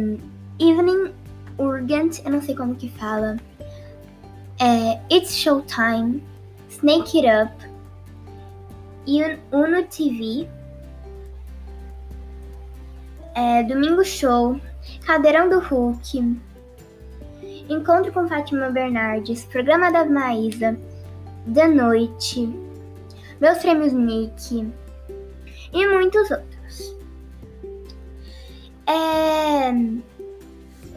Evening 0.59 1.13
Urgent, 1.57 2.21
eu 2.25 2.31
não 2.31 2.41
sei 2.41 2.55
como 2.55 2.75
que 2.75 2.89
fala, 2.89 3.37
é, 4.59 4.99
It's 5.13 5.35
Showtime, 5.37 6.23
Snake 6.69 7.19
It 7.19 7.27
Up, 7.27 7.53
Uno 9.51 9.83
TV, 9.83 10.49
é, 13.35 13.63
Domingo 13.63 14.03
Show, 14.03 14.59
Caldeirão 15.05 15.49
do 15.49 15.59
Hulk, 15.59 16.39
Encontro 17.69 18.11
com 18.11 18.27
Fátima 18.27 18.69
Bernardes, 18.69 19.43
Programa 19.45 19.91
da 19.91 20.05
Maísa, 20.05 20.77
Da 21.45 21.67
Noite, 21.67 22.49
Meus 23.41 23.57
Prêmios 23.59 23.93
Nick, 23.93 24.71
e 25.73 25.87
muitos 25.87 26.31
outros. 26.31 26.95
É... 28.87 29.71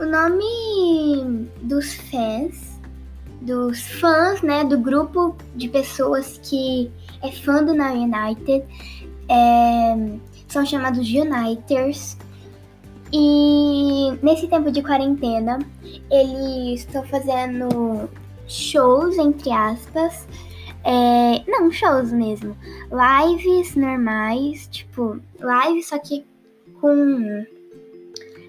O 0.01 0.07
nome 0.07 1.49
dos 1.63 1.95
fãs, 1.95 2.79
dos 3.41 3.81
fãs, 3.81 4.43
né, 4.43 4.63
do 4.63 4.79
grupo 4.79 5.37
de 5.57 5.69
pessoas 5.69 6.39
que 6.43 6.91
é 7.21 7.33
fã 7.33 7.65
do 7.65 7.75
Now 7.75 7.95
United. 7.95 8.65
É, 9.29 10.19
são 10.47 10.65
chamados 10.65 11.09
Uniters. 11.09 12.17
E 13.13 14.13
nesse 14.23 14.47
tempo 14.49 14.71
de 14.71 14.83
quarentena, 14.83 15.59
eles 16.11 16.81
estão 16.81 17.05
fazendo 17.05 18.09
shows, 18.47 19.17
entre 19.17 19.51
aspas. 19.51 20.27
É, 20.85 21.43
não, 21.51 21.71
shows 21.71 22.13
mesmo. 22.13 22.57
Lives 22.91 23.75
normais, 23.75 24.69
tipo, 24.71 25.21
live 25.41 25.83
só 25.83 25.99
que 25.99 26.25
com 26.81 27.47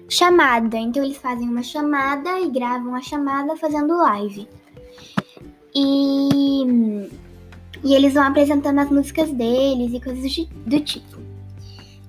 chamada. 0.08 0.76
Então 0.76 1.02
eles 1.02 1.16
fazem 1.16 1.48
uma 1.48 1.62
chamada 1.62 2.40
e 2.40 2.50
gravam 2.50 2.94
a 2.94 3.00
chamada 3.00 3.56
fazendo 3.56 3.96
live. 3.96 4.48
E, 5.74 7.08
e 7.84 7.94
eles 7.94 8.14
vão 8.14 8.24
apresentando 8.24 8.80
as 8.80 8.90
músicas 8.90 9.30
deles 9.30 9.92
e 9.94 10.00
coisas 10.00 10.46
do 10.66 10.80
tipo. 10.80 11.29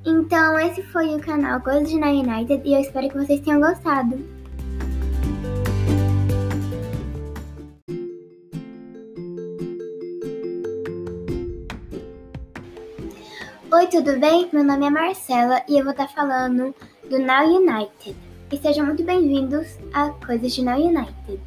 Então 0.04 0.58
esse 0.58 0.82
foi 0.82 1.16
o 1.16 1.20
canal 1.20 1.62
Coisas 1.62 1.88
de 1.88 2.00
Now 2.00 2.10
United 2.10 2.68
e 2.68 2.74
eu 2.74 2.82
espero 2.82 3.08
que 3.08 3.18
vocês 3.18 3.40
tenham 3.42 3.62
gostado. 3.62 4.18
Oi, 13.72 13.88
tudo 13.88 14.20
bem? 14.20 14.50
Meu 14.52 14.64
nome 14.64 14.88
é 14.88 14.90
Marcela 14.90 15.62
e 15.70 15.78
eu 15.78 15.84
vou 15.84 15.92
estar 15.92 16.08
falando 16.08 16.74
do 17.08 17.20
Now 17.20 17.46
United. 17.46 18.16
E 18.52 18.58
sejam 18.58 18.88
muito 18.88 19.04
bem-vindos 19.04 19.78
a 19.94 20.10
Coisas 20.10 20.52
de 20.54 20.64
Now 20.64 20.80
United. 20.80 21.40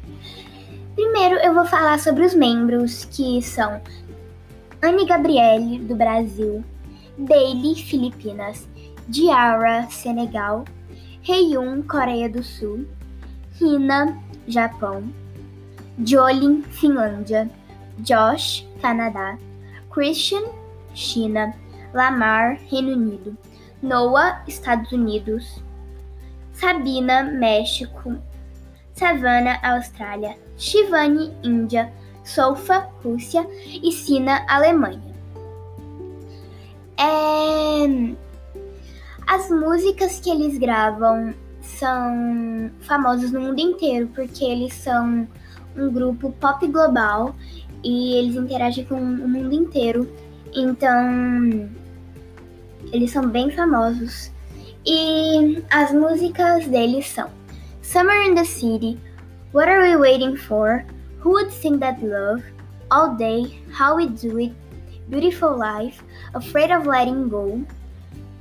Primeiro 0.95 1.35
eu 1.39 1.53
vou 1.53 1.65
falar 1.65 1.99
sobre 1.99 2.25
os 2.25 2.33
membros, 2.33 3.03
que 3.03 3.41
são 3.41 3.81
Anne 4.81 5.05
Gabriele, 5.05 5.79
do 5.79 5.93
Brasil, 5.93 6.63
Bailey, 7.17 7.75
Filipinas, 7.75 8.67
Diara, 9.07 9.87
Senegal, 9.89 10.65
Heiyun, 11.23 11.83
Coreia 11.83 12.29
do 12.29 12.43
Sul, 12.43 12.85
Hina, 13.59 14.21
Japão, 14.47 15.03
Jolin, 16.03 16.61
Finlândia, 16.63 17.49
Josh, 17.99 18.67
Canadá, 18.81 19.37
Christian, 19.89 20.43
China, 20.93 21.53
Lamar, 21.93 22.59
Reino 22.69 22.93
Unido, 22.93 23.37
Noah, 23.81 24.43
Estados 24.47 24.91
Unidos, 24.91 25.61
Sabina, 26.53 27.23
México, 27.23 28.17
Savannah, 28.93 29.59
Austrália, 29.63 30.37
Shivani, 30.57 31.33
Índia, 31.43 31.91
Sofa, 32.23 32.89
Rússia 33.03 33.47
e 33.65 33.91
Sina, 33.91 34.45
Alemanha. 34.47 35.14
É... 36.97 38.15
As 39.27 39.49
músicas 39.49 40.19
que 40.19 40.29
eles 40.29 40.57
gravam 40.57 41.33
são 41.61 42.71
famosas 42.81 43.31
no 43.31 43.41
mundo 43.41 43.59
inteiro 43.59 44.07
porque 44.13 44.45
eles 44.45 44.73
são 44.73 45.27
um 45.75 45.91
grupo 45.91 46.31
pop 46.39 46.65
global 46.67 47.35
e 47.83 48.15
eles 48.15 48.35
interagem 48.35 48.85
com 48.85 48.95
o 48.95 49.27
mundo 49.27 49.53
inteiro. 49.53 50.09
Então, 50.53 51.69
eles 52.91 53.11
são 53.11 53.27
bem 53.27 53.51
famosos. 53.51 54.31
E 54.85 55.63
as 55.71 55.91
músicas 55.91 56.67
deles 56.67 57.07
são 57.07 57.29
Summer 57.81 58.27
in 58.27 58.35
the 58.35 58.45
City, 58.45 58.99
What 59.51 59.69
Are 59.69 59.81
We 59.81 59.97
Waiting 59.97 60.35
For? 60.35 60.85
Who 61.23 61.31
Would 61.31 61.51
Sing 61.51 61.79
That 61.79 62.05
Love? 62.05 62.43
All 62.91 63.15
Day, 63.15 63.59
How 63.71 63.95
We 63.95 64.07
Do 64.09 64.37
It, 64.37 64.53
Beautiful 65.09 65.55
Life, 65.55 66.01
Afraid 66.33 66.71
of 66.71 66.87
Letting 66.87 67.29
Go, 67.29 67.63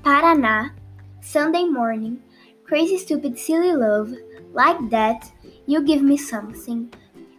Paraná, 0.02 0.70
Sunday 1.20 1.64
Morning, 1.64 2.22
Crazy 2.64 2.96
Stupid 2.96 3.38
Silly 3.38 3.72
Love, 3.72 4.14
Like 4.52 4.78
That, 4.90 5.30
You 5.66 5.84
Give 5.84 6.02
Me 6.02 6.16
Something, 6.16 6.88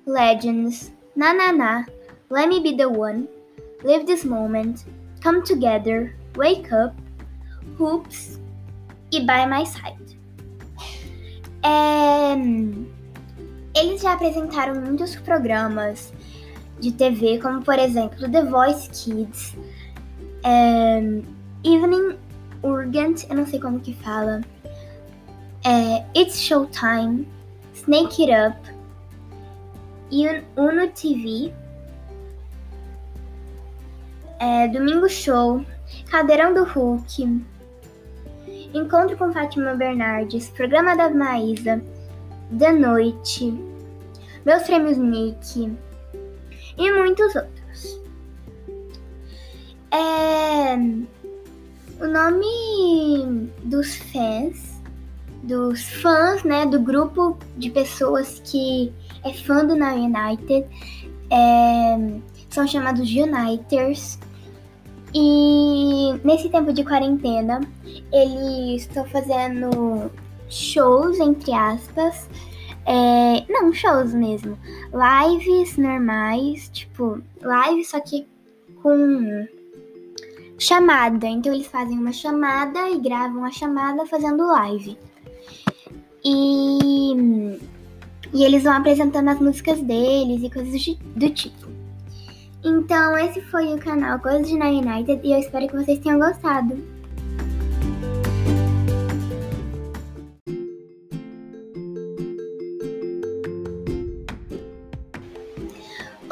Legends, 0.06 0.92
Na 1.16 1.34
Na 1.34 1.52
Na, 1.52 1.84
Let 2.30 2.50
Me 2.50 2.60
Be 2.60 2.76
the 2.76 2.88
One, 2.88 3.28
Live 3.84 4.06
This 4.06 4.26
Moment, 4.26 4.86
Come 5.22 5.42
Together, 5.44 6.14
Wake 6.36 6.72
Up, 6.72 6.94
Hoops 7.78 8.40
e 9.12 9.26
By 9.26 9.46
My 9.46 9.66
Side. 9.66 10.18
É... 11.64 12.36
Eles 13.76 14.02
já 14.02 14.14
apresentaram 14.14 14.80
muitos 14.80 15.16
programas 15.18 16.14
de 16.80 16.92
TV, 16.92 17.40
como 17.40 17.62
por 17.62 17.80
exemplo 17.80 18.30
The 18.30 18.44
Voice 18.44 18.90
Kids, 18.90 19.56
é... 20.44 20.98
Evening 21.64 22.18
Urgent, 22.62 23.26
eu 23.30 23.36
não 23.36 23.46
sei 23.46 23.60
como 23.60 23.80
que 23.80 23.94
fala, 23.94 24.42
é... 25.64 26.06
It's 26.20 26.40
Showtime, 26.42 27.28
Snake 27.74 28.30
It 28.30 28.52
Up, 28.52 28.76
Uno 30.56 30.88
TV, 30.90 31.54
é... 34.40 34.68
Domingo 34.68 35.10
Show, 35.10 35.64
Cadeirão 36.10 36.54
do 36.54 36.64
Hulk, 36.64 37.46
Encontro 38.74 39.18
com 39.18 39.32
Fátima 39.32 39.74
Bernardes, 39.74 40.50
Programa 40.50 40.98
da 40.98 41.10
Maísa, 41.10 41.82
Da 42.52 42.74
Noite, 42.74 43.54
Meus 44.46 44.64
Prêmios 44.64 44.98
Nick 44.98 45.76
e 46.78 46.92
muitos 46.92 47.36
outros. 47.36 48.02
É, 49.92 50.76
o 52.04 52.08
nome 52.08 53.50
dos 53.64 53.96
fãs, 53.96 54.82
dos 55.44 55.84
fãs, 56.02 56.44
né, 56.44 56.66
do 56.66 56.80
grupo 56.80 57.38
de 57.58 57.70
pessoas 57.70 58.42
que 58.44 58.92
é 59.24 59.32
fã 59.34 59.66
do 59.66 59.76
Now 59.76 59.96
United, 59.96 60.68
é, 61.30 62.20
são 62.50 62.68
chamados 62.68 63.10
Uniters. 63.10 64.20
E 65.14 66.14
nesse 66.26 66.50
tempo 66.50 66.74
de 66.74 66.84
quarentena, 66.84 67.62
eles 68.12 68.82
estão 68.82 69.06
fazendo 69.06 70.12
shows, 70.50 71.20
entre 71.20 71.54
aspas. 71.54 72.28
É, 72.86 73.44
não, 73.52 73.74
shows 73.74 74.14
mesmo. 74.14 74.58
Lives 74.94 75.78
normais, 75.78 76.70
tipo, 76.70 77.20
live 77.42 77.84
só 77.84 78.00
que 78.00 78.28
com 78.82 79.48
chamada. 80.58 81.28
Então 81.28 81.54
eles 81.54 81.68
fazem 81.68 81.98
uma 81.98 82.14
chamada 82.14 82.90
e 82.90 83.00
gravam 83.00 83.44
a 83.44 83.52
chamada 83.52 84.06
fazendo 84.06 84.48
live. 84.48 84.98
E, 86.24 87.60
e 88.34 88.44
eles 88.44 88.64
vão 88.64 88.74
apresentando 88.74 89.30
as 89.30 89.40
músicas 89.40 89.82
deles 89.82 90.44
e 90.44 90.50
coisas 90.50 90.86
do 91.16 91.30
tipo. 91.30 91.76
Então, 92.64 93.16
esse 93.16 93.42
foi 93.44 93.72
o 93.76 93.78
canal 93.78 94.18
Coisas 94.20 94.48
de 94.48 94.58
Na 94.58 94.70
United 94.70 95.22
e 95.24 95.34
eu 95.34 95.38
espero 95.38 95.68
que 95.68 95.76
vocês 95.76 96.00
tenham 96.00 96.18
gostado. 96.18 96.76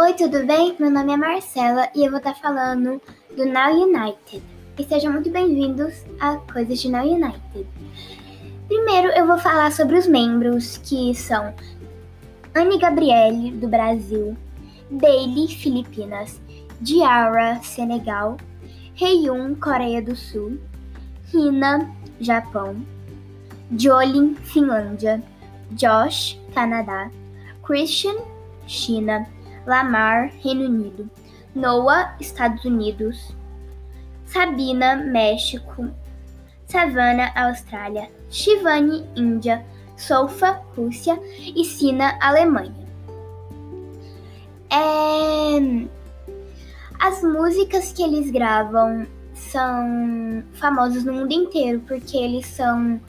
Oi, 0.03 0.13
tudo 0.15 0.45
bem? 0.45 0.75
Meu 0.77 0.91
nome 0.91 1.13
é 1.13 1.15
Marcela 1.15 1.87
e 1.95 2.03
eu 2.03 2.09
vou 2.09 2.17
estar 2.17 2.33
falando 2.33 3.01
do 3.37 3.45
Now 3.45 3.71
United. 3.71 4.43
E 4.77 4.83
sejam 4.83 5.13
muito 5.13 5.29
bem-vindos 5.29 6.03
a 6.19 6.35
Coisas 6.35 6.81
de 6.81 6.89
Now 6.89 7.05
United. 7.05 7.65
Primeiro 8.67 9.07
eu 9.11 9.25
vou 9.25 9.37
falar 9.37 9.71
sobre 9.71 9.97
os 9.97 10.05
membros, 10.05 10.75
que 10.75 11.15
são 11.15 11.53
Anne 12.53 12.77
Gabriele, 12.77 13.51
do 13.51 13.69
Brasil, 13.69 14.35
Bailey, 14.91 15.47
Filipinas, 15.47 16.41
Diara, 16.81 17.61
Senegal, 17.63 18.35
Heiyun, 18.99 19.55
Coreia 19.55 20.01
do 20.01 20.17
Sul, 20.17 20.59
Hina, 21.33 21.89
Japão, 22.19 22.75
Jolin, 23.77 24.35
Finlândia, 24.35 25.23
Josh, 25.71 26.37
Canadá, 26.53 27.09
Christian, 27.65 28.17
China, 28.67 29.25
Lamar, 29.65 30.31
Reino 30.41 30.65
Unido, 30.65 31.09
Noah, 31.55 32.15
Estados 32.19 32.63
Unidos, 32.65 33.35
Sabina, 34.25 34.95
México, 34.95 35.89
Savannah, 36.65 37.31
Austrália, 37.35 38.09
Shivani, 38.29 39.07
Índia, 39.15 39.63
Sofa, 39.95 40.61
Rússia. 40.75 41.19
E 41.55 41.63
Sina, 41.63 42.17
Alemanha. 42.19 42.73
É... 44.71 45.87
As 46.99 47.21
músicas 47.21 47.91
que 47.91 48.01
eles 48.01 48.31
gravam 48.31 49.05
são 49.33 50.43
famosas 50.53 51.03
no 51.03 51.13
mundo 51.13 51.31
inteiro 51.31 51.81
porque 51.87 52.17
eles 52.17 52.47
são 52.47 52.99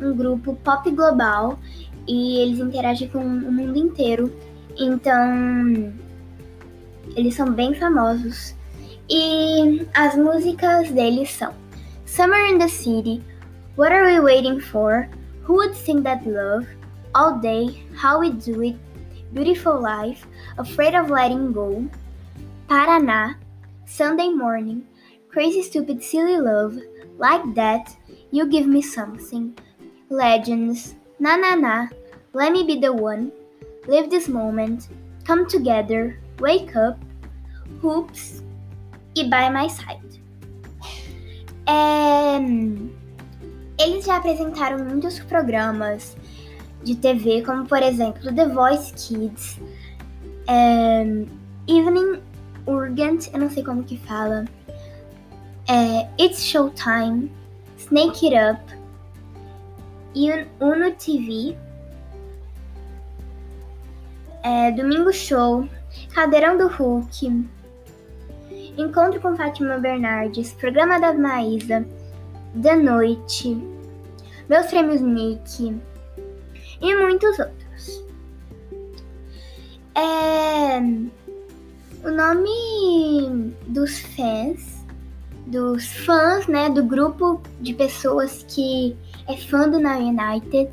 um 0.00 0.16
grupo 0.16 0.56
pop 0.56 0.90
global 0.90 1.58
e 2.06 2.40
eles 2.40 2.58
interagem 2.58 3.08
com 3.08 3.20
o 3.20 3.52
mundo 3.52 3.78
inteiro. 3.78 4.30
Então, 4.76 5.92
eles 7.16 7.34
são 7.34 7.52
bem 7.52 7.74
famosos. 7.74 8.54
E 9.08 9.86
as 9.94 10.16
músicas 10.16 10.90
deles 10.90 11.30
são 11.30 11.52
Summer 12.06 12.46
in 12.46 12.58
the 12.58 12.68
City, 12.68 13.22
What 13.76 13.92
Are 13.92 14.06
We 14.06 14.20
Waiting 14.20 14.60
For? 14.60 15.08
Who 15.42 15.54
Would 15.54 15.74
Sing 15.74 16.02
That 16.02 16.24
Love? 16.26 16.66
All 17.14 17.38
Day, 17.38 17.82
How 17.94 18.20
We 18.20 18.30
Do 18.30 18.62
It, 18.62 18.76
Beautiful 19.32 19.80
Life, 19.80 20.26
Afraid 20.58 20.94
of 20.94 21.10
Letting 21.10 21.52
Go, 21.52 21.84
Paraná, 22.68 23.36
Sunday 23.84 24.28
Morning, 24.28 24.86
Crazy 25.28 25.62
Stupid 25.62 26.02
Silly 26.02 26.38
Love, 26.38 26.78
Like 27.18 27.54
That, 27.54 27.94
You 28.30 28.46
Give 28.46 28.66
Me 28.66 28.80
Something, 28.80 29.58
Legends, 30.08 30.94
Na 31.18 31.36
Na 31.36 31.54
Na, 31.54 31.88
Let 32.32 32.52
Me 32.52 32.64
Be 32.64 32.80
the 32.80 32.92
One, 32.92 33.32
Live 33.86 34.08
This 34.08 34.28
Moment, 34.28 34.88
Come 35.24 35.46
Together, 35.46 36.18
Wake 36.38 36.74
Up, 36.74 36.98
Hoops 37.82 38.42
e 39.14 39.24
By 39.24 39.50
My 39.50 39.68
Side. 39.70 40.22
É... 41.66 42.38
Eles 43.82 44.04
já 44.04 44.16
apresentaram 44.16 44.84
muitos 44.84 45.18
programas 45.20 46.16
de 46.84 46.94
TV, 46.94 47.42
como 47.42 47.66
por 47.66 47.82
exemplo 47.82 48.34
The 48.34 48.48
Voice 48.48 48.92
Kids, 48.92 49.60
é... 50.46 51.02
Evening 51.66 52.20
Urgent, 52.66 53.32
eu 53.32 53.40
não 53.40 53.50
sei 53.50 53.64
como 53.64 53.82
que 53.82 53.96
fala, 53.98 54.44
é... 55.68 56.08
It's 56.22 56.44
Showtime, 56.44 57.30
Snake 57.78 58.26
It 58.26 58.36
Up, 58.36 58.84
Uno 60.60 60.92
TV, 60.92 61.56
é, 64.44 64.70
Domingo 64.70 65.12
Show, 65.12 65.66
Cadeirão 66.14 66.56
do 66.56 66.68
Hulk, 66.68 67.46
Encontro 68.76 69.20
com 69.20 69.36
Fátima 69.36 69.78
Bernardes, 69.78 70.52
Programa 70.52 70.98
da 70.98 71.14
Maísa, 71.14 71.86
Da 72.54 72.74
Noite, 72.74 73.56
Meus 74.48 74.66
Prêmios 74.66 75.00
Nick 75.00 75.80
e 76.80 76.96
muitos 76.96 77.38
outros. 77.38 78.04
É, 79.94 80.78
o 82.02 82.10
nome 82.10 83.54
dos 83.68 84.00
fãs, 84.00 84.84
dos 85.46 85.86
fãs, 86.04 86.48
né, 86.48 86.68
do 86.68 86.82
grupo 86.82 87.40
de 87.60 87.74
pessoas 87.74 88.44
que 88.48 88.96
é 89.28 89.36
fã 89.36 89.68
do 89.68 89.78
Now 89.78 90.00
United, 90.00 90.68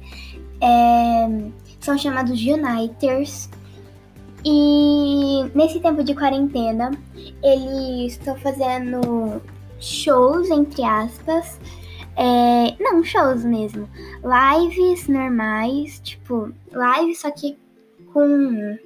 é, 0.59 1.51
são 1.79 1.97
chamados 1.97 2.39
Uniters. 2.41 3.49
E 4.43 5.43
nesse 5.53 5.79
tempo 5.79 6.03
de 6.03 6.15
quarentena, 6.15 6.91
eles 7.43 8.13
estão 8.13 8.35
fazendo 8.37 9.41
shows, 9.79 10.49
entre 10.49 10.83
aspas. 10.83 11.59
É, 12.15 12.75
não, 12.79 13.03
shows 13.03 13.43
mesmo. 13.43 13.87
Lives 14.23 15.07
normais, 15.07 15.99
tipo, 16.03 16.51
live 16.71 17.15
só 17.15 17.29
que 17.31 17.57
com 18.11 18.77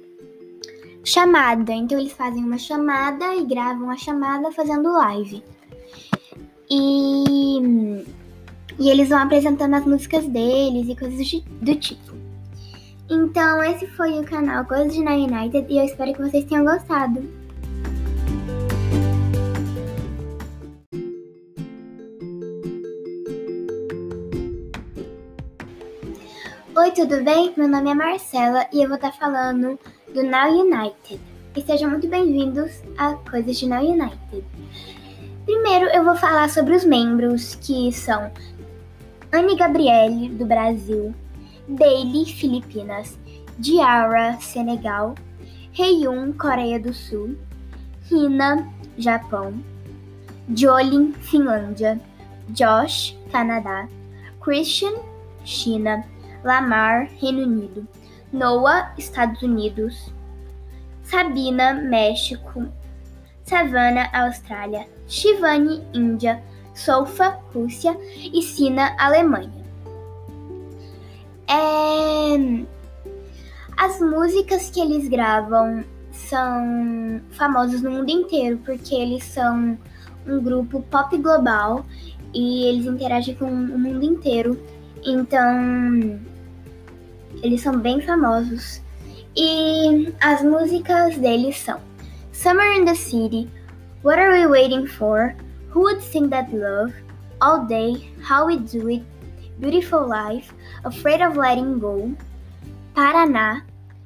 chamada. 1.04 1.72
Então 1.72 1.98
eles 1.98 2.12
fazem 2.12 2.44
uma 2.44 2.58
chamada 2.58 3.34
e 3.34 3.44
gravam 3.44 3.90
a 3.90 3.96
chamada 3.96 4.52
fazendo 4.52 4.92
live. 4.92 5.42
E, 6.68 7.58
e 8.78 8.90
eles 8.90 9.08
vão 9.08 9.18
apresentando 9.18 9.74
as 9.74 9.86
músicas 9.86 10.26
deles 10.26 10.88
e 10.88 10.96
coisas 10.96 11.42
do 11.62 11.74
tipo. 11.76 12.25
Então, 13.08 13.62
esse 13.62 13.86
foi 13.86 14.18
o 14.18 14.24
canal 14.24 14.64
Coisas 14.64 14.92
de 14.92 15.00
Na 15.00 15.12
United 15.12 15.64
e 15.72 15.78
eu 15.78 15.84
espero 15.84 16.12
que 16.12 16.22
vocês 16.22 16.44
tenham 16.44 16.64
gostado. 16.64 17.22
Oi, 26.76 26.90
tudo 26.90 27.22
bem? 27.22 27.54
Meu 27.56 27.68
nome 27.68 27.90
é 27.90 27.94
Marcela 27.94 28.66
e 28.72 28.82
eu 28.82 28.88
vou 28.88 28.96
estar 28.96 29.12
falando 29.12 29.78
do 30.12 30.22
Now 30.24 30.50
United. 30.50 31.20
E 31.56 31.62
sejam 31.62 31.88
muito 31.88 32.08
bem-vindos 32.08 32.82
a 32.98 33.14
Coisas 33.14 33.56
de 33.56 33.68
Now 33.68 33.84
United. 33.84 34.44
Primeiro, 35.44 35.86
eu 35.90 36.04
vou 36.04 36.16
falar 36.16 36.50
sobre 36.50 36.74
os 36.74 36.84
membros, 36.84 37.54
que 37.54 37.92
são 37.92 38.32
Anne 39.32 39.56
Gabriele, 39.56 40.28
do 40.28 40.44
Brasil, 40.44 41.14
Bailey, 41.68 42.24
Filipinas, 42.24 43.18
Diara, 43.58 44.38
Senegal, 44.40 45.14
Heiyun, 45.72 46.32
Coreia 46.32 46.78
do 46.78 46.92
Sul, 46.92 47.36
Hina, 48.10 48.72
Japão, 48.96 49.54
Jolin, 50.54 51.12
Finlândia, 51.20 52.00
Josh, 52.50 53.16
Canadá, 53.32 53.88
Christian, 54.40 54.94
China, 55.44 56.04
Lamar, 56.44 57.08
Reino 57.20 57.42
Unido, 57.42 57.86
Noah, 58.32 58.94
Estados 58.96 59.42
Unidos, 59.42 60.12
Sabina, 61.02 61.74
México, 61.74 62.68
Savannah, 63.42 64.10
Austrália, 64.12 64.86
Shivani, 65.08 65.82
Índia, 65.92 66.42
Sofa, 66.74 67.38
Rússia 67.54 67.96
e 68.16 68.42
Sina, 68.42 68.94
Alemanha. 68.98 69.55
É... 71.48 72.64
As 73.76 74.00
músicas 74.00 74.70
que 74.70 74.80
eles 74.80 75.08
gravam 75.08 75.84
são 76.10 77.20
famosas 77.30 77.82
no 77.82 77.90
mundo 77.90 78.10
inteiro, 78.10 78.58
porque 78.64 78.94
eles 78.94 79.22
são 79.24 79.78
um 80.26 80.42
grupo 80.42 80.82
pop 80.90 81.16
global 81.18 81.84
e 82.34 82.64
eles 82.64 82.86
interagem 82.86 83.34
com 83.34 83.46
o 83.46 83.78
mundo 83.78 84.04
inteiro. 84.04 84.60
Então, 85.04 86.18
eles 87.42 87.60
são 87.60 87.78
bem 87.78 88.00
famosos. 88.00 88.80
E 89.36 90.12
as 90.20 90.42
músicas 90.42 91.16
deles 91.18 91.58
são 91.58 91.78
Summer 92.32 92.72
in 92.78 92.84
the 92.84 92.94
City, 92.94 93.48
What 94.02 94.18
Are 94.18 94.32
We 94.32 94.46
Waiting 94.46 94.86
For? 94.86 95.34
Who 95.74 95.80
Would 95.82 96.02
Sing 96.02 96.28
That 96.30 96.54
Love? 96.56 96.94
All 97.40 97.66
Day, 97.66 98.10
How 98.22 98.46
We 98.46 98.58
Do 98.58 98.88
It, 98.88 99.04
Beautiful 99.58 100.06
Life, 100.06 100.52
Afraid 100.84 101.22
of 101.22 101.36
Letting 101.36 101.78
Go, 101.78 102.12
Paraná, 102.94 103.62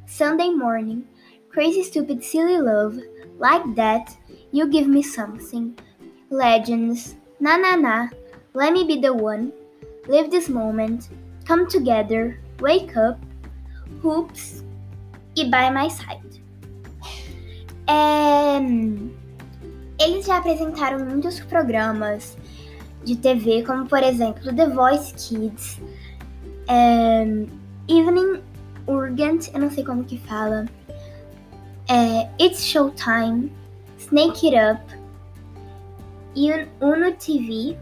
Sunday 0.06 0.50
Morning, 0.50 1.04
Crazy 1.50 1.82
Stupid 1.82 2.22
Silly 2.22 2.58
Love, 2.58 2.98
Like 3.38 3.74
That, 3.74 4.16
You 4.52 4.68
Give 4.68 4.86
Me 4.86 5.02
Something, 5.02 5.74
Legends, 6.30 7.16
Na 7.40 7.56
Na 7.56 7.74
Na, 7.74 8.08
Let 8.54 8.72
Me 8.72 8.84
Be 8.84 9.00
the 9.00 9.12
One, 9.12 9.52
Live 10.06 10.30
This 10.30 10.48
Moment, 10.48 11.08
Come 11.44 11.66
Together, 11.66 12.38
Wake 12.60 12.96
Up, 12.96 13.18
Hoops 14.02 14.62
e 15.34 15.50
By 15.50 15.70
My 15.70 15.88
Side. 15.88 16.40
É... 17.88 18.60
Eles 20.00 20.24
já 20.24 20.38
apresentaram 20.38 21.04
muitos 21.04 21.40
programas 21.40 22.36
de 23.04 23.16
TV, 23.16 23.62
como 23.64 23.86
por 23.86 24.02
exemplo 24.02 24.54
The 24.54 24.68
Voice 24.68 25.14
Kids, 25.14 25.80
é, 26.68 27.22
Evening 27.88 28.42
Urgent, 28.86 29.48
eu 29.54 29.60
não 29.60 29.70
sei 29.70 29.84
como 29.84 30.04
que 30.04 30.18
fala, 30.18 30.66
é, 31.88 32.28
It's 32.42 32.64
Showtime, 32.64 33.52
Snake 33.98 34.54
It 34.54 34.56
Up, 34.76 35.00
Uno 36.80 37.12
TV, 37.12 37.76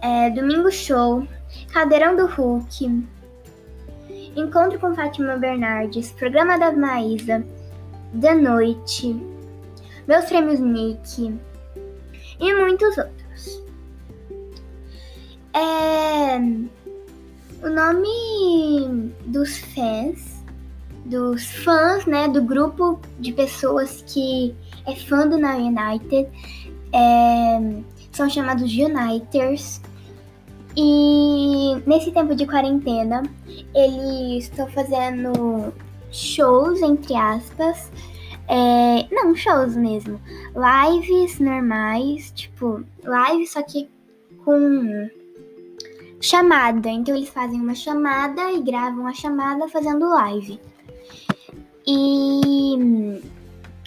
é, 0.00 0.30
Domingo 0.30 0.70
Show, 0.70 1.26
Cadeirão 1.72 2.16
do 2.16 2.26
Hulk, 2.26 3.06
Encontro 4.36 4.78
com 4.78 4.94
Fátima 4.94 5.36
Bernardes, 5.36 6.12
Programa 6.12 6.58
da 6.58 6.72
Maísa, 6.72 7.44
Da 8.12 8.34
Noite, 8.34 9.14
Meus 10.06 10.24
Prêmios 10.26 10.60
Nick, 10.60 11.38
e 12.40 12.54
muitos 12.54 12.96
outros. 12.96 13.62
É, 15.54 16.38
o 17.62 17.70
nome 17.70 19.12
dos 19.26 19.58
fãs, 19.58 20.44
dos 21.04 21.44
fãs, 21.64 22.06
né, 22.06 22.28
do 22.28 22.42
grupo 22.42 23.00
de 23.18 23.32
pessoas 23.32 24.04
que 24.06 24.54
é 24.86 24.94
fã 24.94 25.26
do 25.26 25.38
Now 25.38 25.58
United, 25.58 26.28
é, 26.92 27.82
são 28.12 28.28
chamados 28.28 28.72
Uniters. 28.72 29.80
E 30.76 31.74
nesse 31.86 32.12
tempo 32.12 32.36
de 32.36 32.46
quarentena, 32.46 33.22
eles 33.74 34.44
estão 34.44 34.68
fazendo 34.68 35.72
shows, 36.12 36.80
entre 36.82 37.16
aspas, 37.16 37.90
é, 38.48 39.06
não, 39.14 39.36
shows 39.36 39.76
mesmo. 39.76 40.18
Lives 40.56 41.38
normais, 41.38 42.32
tipo, 42.34 42.82
live 43.04 43.46
só 43.46 43.62
que 43.62 43.88
com 44.42 45.10
chamada. 46.20 46.88
Então 46.88 47.14
eles 47.14 47.28
fazem 47.28 47.60
uma 47.60 47.74
chamada 47.74 48.50
e 48.52 48.62
gravam 48.62 49.06
a 49.06 49.12
chamada 49.12 49.68
fazendo 49.68 50.08
live. 50.08 50.58
E, 51.86 53.20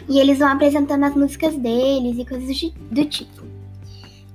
e 0.08 0.20
eles 0.20 0.40
vão 0.40 0.50
apresentando 0.50 1.06
as 1.06 1.16
músicas 1.16 1.56
deles 1.56 2.18
e 2.20 2.26
coisas 2.26 2.72
do 2.92 3.06
tipo. 3.06 3.42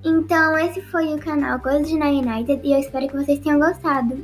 Então 0.05 0.57
esse 0.59 0.81
foi 0.83 1.15
o 1.15 1.19
canal 1.19 1.59
Coisas 1.61 1.89
de 1.89 1.97
Na 1.97 2.09
United 2.09 2.61
e 2.62 2.73
eu 2.73 2.79
espero 2.79 3.09
que 3.09 3.17
vocês 3.17 3.41
tenham 3.41 3.59
gostado. 3.59 4.17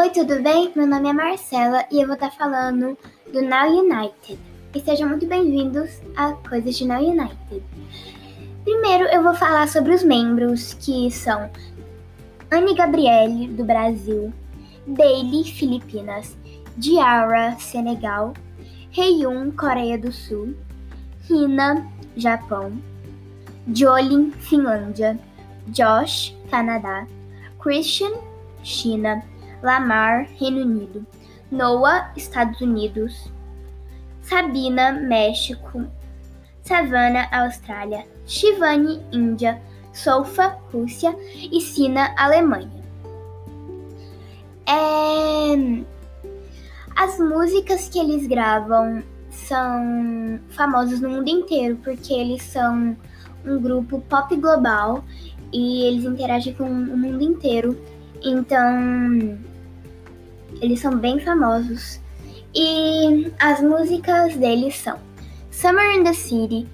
Oi, 0.00 0.08
tudo 0.08 0.42
bem? 0.42 0.72
Meu 0.74 0.86
nome 0.86 1.10
é 1.10 1.12
Marcela 1.12 1.84
e 1.90 2.00
eu 2.00 2.06
vou 2.06 2.14
estar 2.14 2.30
falando 2.30 2.96
do 3.30 3.42
Now 3.42 3.68
United. 3.68 4.40
E 4.74 4.80
sejam 4.80 5.06
muito 5.06 5.26
bem-vindos 5.26 6.00
a 6.16 6.32
Coisas 6.32 6.74
de 6.74 6.86
Now 6.86 7.02
United. 7.02 7.62
Primeiro 8.64 9.04
eu 9.08 9.22
vou 9.22 9.34
falar 9.34 9.68
sobre 9.68 9.94
os 9.94 10.02
membros, 10.02 10.72
que 10.72 11.10
são 11.10 11.50
Anne 12.50 12.74
Gabriele, 12.74 13.48
do 13.48 13.62
Brasil, 13.62 14.32
Daily, 14.86 15.44
Filipinas, 15.44 16.34
Diara, 16.78 17.58
Senegal, 17.58 18.32
Heiyun, 18.96 19.50
Coreia 19.50 19.98
do 19.98 20.10
Sul, 20.10 20.54
Hina, 21.28 21.86
Japão, 22.16 22.72
Jolin, 23.70 24.30
Finlândia, 24.30 25.20
Josh, 25.68 26.34
Canadá, 26.50 27.06
Christian, 27.58 28.12
China, 28.62 29.22
Lamar, 29.62 30.28
Reino 30.38 30.62
Unido, 30.62 31.06
Noah, 31.50 32.12
Estados 32.16 32.60
Unidos, 32.60 33.30
Sabina, 34.22 34.92
México, 34.92 35.86
Savannah, 36.62 37.28
Austrália, 37.32 38.06
Shivani, 38.26 39.02
Índia, 39.12 39.60
Sofa, 39.92 40.56
Rússia. 40.72 41.14
E 41.34 41.60
Sina, 41.60 42.14
Alemanha. 42.16 42.80
É... 44.66 45.84
As 46.96 47.18
músicas 47.18 47.88
que 47.88 47.98
eles 47.98 48.26
gravam 48.26 49.02
são 49.30 50.38
famosas 50.50 51.00
no 51.00 51.08
mundo 51.08 51.28
inteiro 51.28 51.76
porque 51.82 52.12
eles 52.12 52.42
são 52.42 52.96
um 53.44 53.60
grupo 53.60 54.00
pop 54.02 54.36
global 54.36 55.02
e 55.52 55.84
eles 55.84 56.04
interagem 56.04 56.54
com 56.54 56.64
o 56.64 56.96
mundo 56.96 57.22
inteiro. 57.22 57.76
Então, 58.22 59.38
eles 60.60 60.80
são 60.80 60.96
bem 60.96 61.18
famosos. 61.20 62.00
E 62.54 63.32
as 63.38 63.60
músicas 63.60 64.36
deles 64.36 64.76
são 64.76 64.98
Summer 65.50 65.92
in 65.92 66.04
the 66.04 66.12
City, 66.12 66.66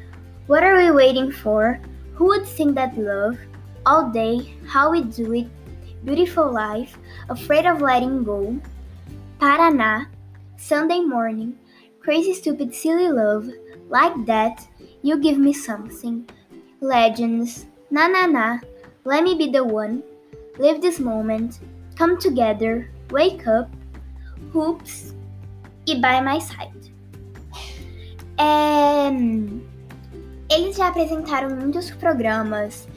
What 0.47 0.65
Are 0.65 0.77
We 0.77 0.91
Waiting 0.91 1.31
For? 1.31 1.81
Who 2.15 2.27
Would 2.27 2.47
Sing 2.47 2.73
That 2.75 2.97
Love? 2.97 3.39
All 3.85 4.11
Day, 4.11 4.55
How 4.67 4.91
We 4.91 5.03
Do 5.03 5.35
It, 5.35 5.49
Beautiful 6.05 6.51
Life, 6.53 6.97
Afraid 7.29 7.67
of 7.67 7.83
Letting 7.83 8.25
Go, 8.25 8.59
Paraná, 9.39 10.07
Sunday 10.57 11.01
Morning, 11.01 11.55
Crazy 12.01 12.33
Stupid 12.33 12.75
Silly 12.75 13.11
Love, 13.11 13.51
Like 13.91 14.15
That, 14.27 14.67
You 15.03 15.19
Give 15.21 15.39
Me 15.39 15.53
Something, 15.53 16.29
Legends, 16.81 17.67
Na 17.91 18.09
Na 18.09 18.27
Na, 18.27 18.59
Let 19.05 19.23
Me 19.25 19.35
Be 19.35 19.51
the 19.51 19.63
One, 19.63 20.03
Live 20.59 20.81
This 20.81 20.99
Moment, 20.99 21.61
Come 21.97 22.17
Together, 22.19 22.91
Wake 23.11 23.47
Up, 23.47 23.71
Hoops. 24.53 25.17
E 25.87 25.95
By 25.95 26.21
My 26.21 26.41
Side. 26.41 26.93
É... 28.39 29.09
Eles 30.53 30.77
já 30.77 30.89
apresentaram 30.89 31.55
muitos 31.57 31.91
programas 31.93 32.89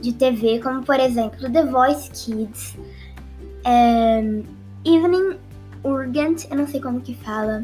de 0.00 0.12
TV, 0.12 0.58
como 0.60 0.82
por 0.82 0.98
exemplo 0.98 1.50
The 1.50 1.64
Voice 1.66 2.10
Kids, 2.10 2.76
é... 3.64 4.20
Evening 4.84 5.38
Urgent, 5.84 6.46
eu 6.50 6.56
não 6.56 6.66
sei 6.66 6.80
como 6.80 7.00
que 7.00 7.14
fala, 7.14 7.62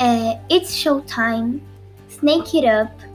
é... 0.00 0.40
It's 0.52 0.74
Showtime, 0.74 1.62
Snake 2.10 2.58
It 2.58 2.68
Up, 2.68 3.06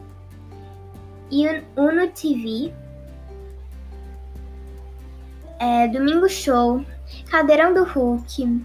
Uno 1.75 2.07
TV, 2.07 2.73
é... 5.61 5.87
Domingo 5.87 6.27
Show, 6.27 6.83
Cadeirão 7.29 7.73
do 7.73 7.83
Hulk, 7.83 8.63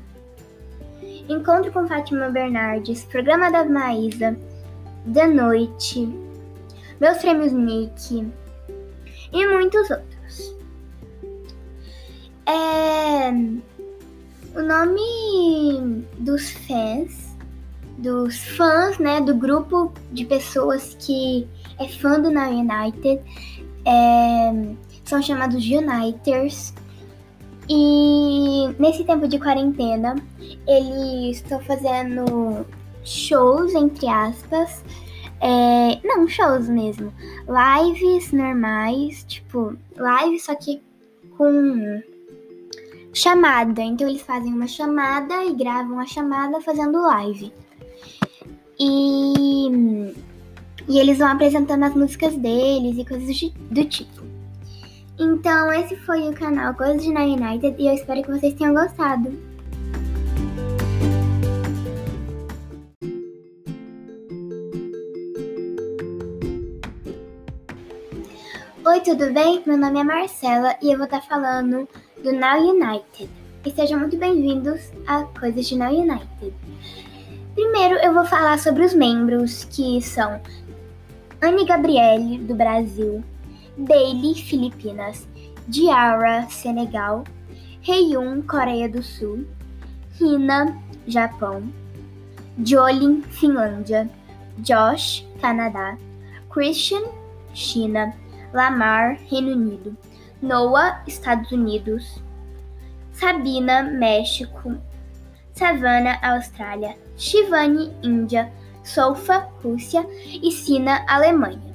Encontro 1.28 1.72
com 1.72 1.86
Fátima 1.86 2.30
Bernardes, 2.30 3.04
Programa 3.04 3.50
da 3.50 3.64
Maísa, 3.64 4.36
Da 5.04 5.26
Noite, 5.26 6.08
Meus 7.00 7.18
Prêmios 7.18 7.52
Nick 7.52 8.26
e 9.32 9.46
muitos 9.46 9.90
outros. 9.90 10.56
É, 12.46 13.28
o 14.54 14.62
nome 14.62 16.06
dos 16.18 16.50
fãs, 16.50 17.36
dos 17.98 18.38
fãs, 18.56 18.98
né, 18.98 19.20
do 19.20 19.34
grupo 19.34 19.92
de 20.12 20.24
pessoas 20.24 20.96
que 21.00 21.46
é 21.78 21.88
fã 21.88 22.20
do 22.20 22.30
Now 22.30 22.50
United, 22.50 23.20
é, 23.84 24.76
são 25.04 25.20
chamados 25.20 25.64
Uniters. 25.64 26.72
E 27.68 28.68
nesse 28.78 29.04
tempo 29.04 29.26
de 29.26 29.38
quarentena, 29.38 30.14
eles 30.66 31.38
estão 31.38 31.60
fazendo 31.60 32.64
shows, 33.04 33.74
entre 33.74 34.06
aspas. 34.06 34.84
É, 35.40 35.98
não, 36.04 36.28
shows 36.28 36.68
mesmo. 36.68 37.12
Lives 37.46 38.32
normais, 38.32 39.24
tipo, 39.24 39.76
live 39.96 40.38
só 40.38 40.54
que 40.54 40.80
com 41.36 42.02
chamada. 43.12 43.82
Então 43.82 44.08
eles 44.08 44.22
fazem 44.22 44.52
uma 44.52 44.68
chamada 44.68 45.44
e 45.44 45.54
gravam 45.54 45.98
a 45.98 46.06
chamada 46.06 46.60
fazendo 46.60 47.02
live. 47.02 47.52
E, 48.78 49.68
e 50.88 50.98
eles 50.98 51.18
vão 51.18 51.28
apresentando 51.28 51.84
as 51.84 51.94
músicas 51.94 52.36
deles 52.36 52.98
e 52.98 53.04
coisas 53.04 53.40
do 53.70 53.84
tipo. 53.84 54.25
Então, 55.18 55.72
esse 55.72 55.96
foi 55.96 56.28
o 56.28 56.34
canal 56.34 56.74
Coisas 56.74 57.02
de 57.02 57.10
Na 57.10 57.22
United 57.22 57.74
e 57.78 57.86
eu 57.86 57.94
espero 57.94 58.22
que 58.22 58.30
vocês 58.30 58.52
tenham 58.52 58.74
gostado. 58.74 59.32
Oi, 68.84 69.00
tudo 69.00 69.32
bem? 69.32 69.62
Meu 69.66 69.78
nome 69.78 70.00
é 70.00 70.04
Marcela 70.04 70.76
e 70.82 70.92
eu 70.92 70.98
vou 70.98 71.06
estar 71.06 71.22
falando 71.22 71.88
do 72.22 72.32
Now 72.32 72.60
United. 72.60 73.30
E 73.64 73.70
sejam 73.70 73.98
muito 73.98 74.18
bem-vindos 74.18 74.92
a 75.06 75.22
Coisas 75.24 75.66
de 75.66 75.78
Now 75.78 75.92
United. 75.92 76.52
Primeiro 77.54 77.94
eu 77.96 78.12
vou 78.12 78.26
falar 78.26 78.58
sobre 78.58 78.84
os 78.84 78.92
membros, 78.92 79.64
que 79.64 80.02
são 80.02 80.38
Anne 81.40 81.64
Gabriele, 81.64 82.36
do 82.36 82.54
Brasil, 82.54 83.24
Daily, 83.76 84.34
Filipinas, 84.34 85.26
Diara, 85.68 86.48
Senegal, 86.50 87.24
Heiyun, 87.82 88.42
Coreia 88.42 88.88
do 88.88 89.02
Sul, 89.02 89.46
Hina, 90.18 90.76
Japão, 91.06 91.62
Jolin, 92.64 93.22
Finlândia, 93.22 94.08
Josh, 94.58 95.26
Canadá, 95.40 95.98
Christian, 96.48 97.04
China, 97.52 98.14
Lamar, 98.52 99.18
Reino 99.30 99.52
Unido, 99.52 99.96
Noah, 100.40 101.02
Estados 101.06 101.52
Unidos, 101.52 102.22
Sabina, 103.12 103.82
México, 103.82 104.76
Savannah, 105.52 106.18
Austrália, 106.22 106.96
Shivani, 107.16 107.92
Índia, 108.02 108.52
Sofa, 108.82 109.48
Rússia 109.62 110.06
e 110.24 110.50
Sina, 110.50 111.04
Alemanha. 111.08 111.65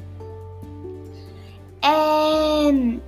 É... 1.84 3.00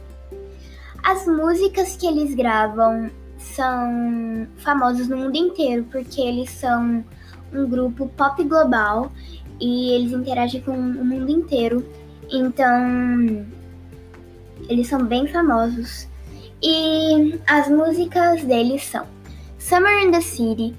As 1.03 1.27
músicas 1.27 1.95
que 1.97 2.07
eles 2.07 2.33
gravam 2.33 3.09
são 3.37 4.47
famosas 4.57 5.07
no 5.07 5.17
mundo 5.17 5.35
inteiro 5.35 5.85
porque 5.91 6.21
eles 6.21 6.49
são 6.49 7.03
um 7.53 7.69
grupo 7.69 8.07
pop 8.17 8.41
global 8.43 9.11
e 9.59 9.91
eles 9.91 10.11
interagem 10.11 10.61
com 10.61 10.71
o 10.71 11.05
mundo 11.05 11.29
inteiro. 11.29 11.85
Então, 12.31 13.45
eles 14.69 14.87
são 14.87 15.05
bem 15.05 15.27
famosos. 15.27 16.07
E 16.61 17.39
as 17.47 17.69
músicas 17.69 18.43
deles 18.43 18.85
são 18.85 19.05
Summer 19.59 19.99
in 19.99 20.11
the 20.11 20.21
City, 20.21 20.75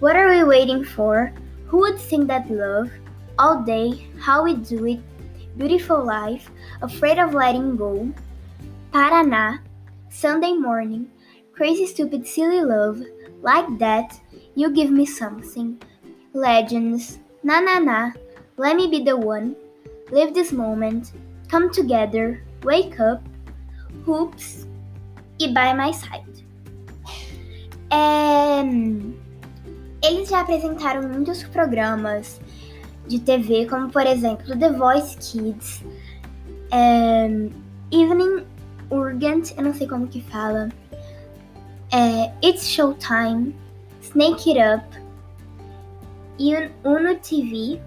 What 0.00 0.16
Are 0.16 0.28
We 0.28 0.44
Waiting 0.44 0.84
For? 0.84 1.32
Who 1.70 1.78
Would 1.78 2.00
Sing 2.00 2.26
That 2.26 2.52
Love? 2.52 2.90
All 3.38 3.62
Day, 3.64 4.08
How 4.18 4.44
We 4.44 4.54
Do 4.54 4.86
It, 4.86 5.02
Beautiful 5.56 6.04
Life, 6.04 6.50
Afraid 6.82 7.18
of 7.18 7.32
Letting 7.32 7.76
Go, 7.76 8.10
Paraná, 8.92 9.60
Sunday 10.10 10.52
Morning, 10.52 11.06
Crazy 11.52 11.86
Stupid 11.86 12.26
Silly 12.26 12.60
Love, 12.60 13.00
Like 13.40 13.78
That, 13.78 14.18
You 14.56 14.72
Give 14.72 14.90
Me 14.90 15.06
Something, 15.06 15.80
Legends, 16.32 17.18
Na 17.44 17.60
Na 17.60 17.78
Na, 17.78 18.10
Let 18.56 18.74
Me 18.74 18.88
Be 18.88 19.04
the 19.04 19.16
One, 19.16 19.54
Live 20.10 20.34
This 20.34 20.50
Moment, 20.50 21.12
Come 21.48 21.70
Together, 21.70 22.42
Wake 22.64 22.98
Up, 22.98 23.22
Hoops 24.04 24.66
e 25.38 25.48
By 25.54 25.72
My 25.72 25.92
Side. 25.92 26.44
É... 27.90 28.64
Eles 30.02 30.28
já 30.28 30.40
apresentaram 30.40 31.08
muitos 31.08 31.44
programas 31.44 32.38
de 33.06 33.18
TV, 33.18 33.66
como 33.66 33.90
por 33.90 34.06
exemplo 34.06 34.58
The 34.58 34.72
Voice 34.72 35.16
Kids, 35.16 35.84
é... 36.70 37.26
Evening 37.90 38.44
Urgent, 38.90 39.52
eu 39.56 39.64
não 39.64 39.74
sei 39.74 39.86
como 39.86 40.06
que 40.06 40.22
fala, 40.22 40.68
é... 41.92 42.32
It's 42.46 42.68
Showtime, 42.68 43.54
Snake 44.02 44.50
It 44.50 44.60
Up, 44.60 45.04
Uno 46.84 47.14
TV, 47.16 47.80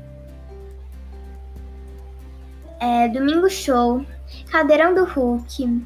é, 2.79 3.07
Domingo 3.09 3.49
Show, 3.49 4.05
Cadeirão 4.51 4.93
do 4.93 5.05
Hulk, 5.05 5.83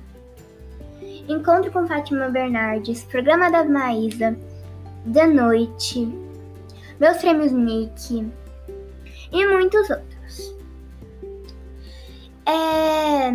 Encontro 1.28 1.72
com 1.72 1.88
Fátima 1.88 2.30
Bernardes, 2.30 3.04
Programa 3.04 3.50
da 3.50 3.64
Maísa, 3.64 4.38
Da 5.06 5.26
Noite, 5.26 6.08
Meus 7.00 7.18
Prêmios 7.18 7.52
Nick 7.52 8.32
e 9.32 9.46
muitos 9.46 9.90
outros. 9.90 10.56
É, 12.46 13.30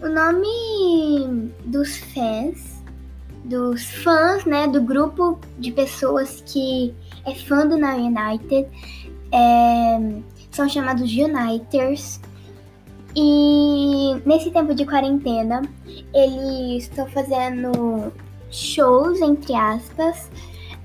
o 0.00 0.08
nome 0.08 1.52
dos 1.64 1.96
fãs, 1.98 2.82
dos 3.44 3.84
fãs, 4.02 4.44
né, 4.44 4.68
do 4.68 4.80
grupo 4.82 5.38
de 5.58 5.72
pessoas 5.72 6.42
que 6.46 6.94
é 7.26 7.34
fã 7.34 7.66
do 7.66 7.76
Now 7.76 7.96
United, 7.96 8.68
é, 9.32 10.22
são 10.50 10.68
chamados 10.68 11.10
Uniters. 11.12 12.20
E 13.16 14.14
nesse 14.24 14.50
tempo 14.50 14.74
de 14.74 14.84
quarentena, 14.84 15.62
eles 16.14 16.84
estão 16.84 17.06
fazendo 17.08 18.12
shows, 18.50 19.20
entre 19.20 19.54
aspas. 19.54 20.30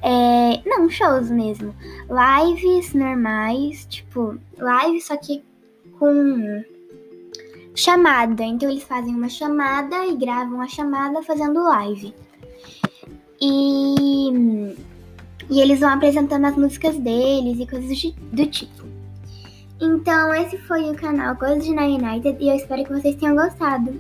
É, 0.04 0.62
não, 0.66 0.90
shows 0.90 1.32
mesmo. 1.32 1.74
Lives 2.10 2.94
normais, 2.94 3.86
tipo, 3.90 4.38
live 4.58 5.00
só 5.00 5.16
que 5.16 5.42
com 5.98 6.64
chamada. 7.74 8.44
Então 8.44 8.70
eles 8.70 8.84
fazem 8.84 9.16
uma 9.16 9.30
chamada 9.30 10.06
e 10.06 10.18
gravam 10.18 10.62
a 10.62 10.68
chamada 10.68 11.24
fazendo 11.24 11.64
live. 11.64 12.14
E, 13.42 14.76
e 15.50 15.62
eles 15.62 15.80
vão 15.80 15.90
apresentando 15.90 16.46
as 16.46 16.56
músicas 16.58 16.98
deles 16.98 17.60
e 17.60 17.66
coisas 17.66 18.14
do 18.32 18.46
tipo. 18.48 18.84
Então, 19.82 20.34
esse 20.34 20.58
foi 20.60 20.90
o 20.90 20.96
canal 20.96 21.36
Coisas 21.36 21.66
de 21.66 21.74
Na 21.74 21.84
United 21.84 22.38
e 22.40 22.50
eu 22.50 22.56
espero 22.56 22.86
que 22.86 22.94
vocês 22.94 23.16
tenham 23.16 23.36
gostado. 23.36 23.94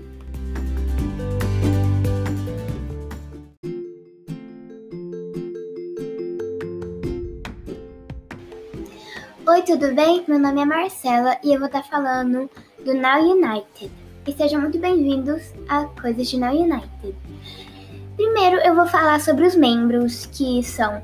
Oi, 9.54 9.62
tudo 9.62 9.94
bem? 9.94 10.26
Meu 10.28 10.40
nome 10.40 10.62
é 10.62 10.66
Marcela 10.66 11.38
e 11.44 11.54
eu 11.54 11.60
vou 11.60 11.68
estar 11.68 11.84
falando 11.84 12.50
do 12.84 12.92
Now 12.96 13.22
United. 13.22 13.92
E 14.26 14.34
sejam 14.34 14.60
muito 14.60 14.80
bem-vindos 14.80 15.54
a 15.70 15.86
Coisas 15.86 16.28
de 16.28 16.40
Now 16.40 16.60
United. 16.60 17.16
Primeiro, 18.16 18.56
eu 18.62 18.74
vou 18.74 18.88
falar 18.88 19.22
sobre 19.22 19.46
os 19.46 19.56
membros 19.56 20.26
que 20.26 20.64
são 20.64 21.04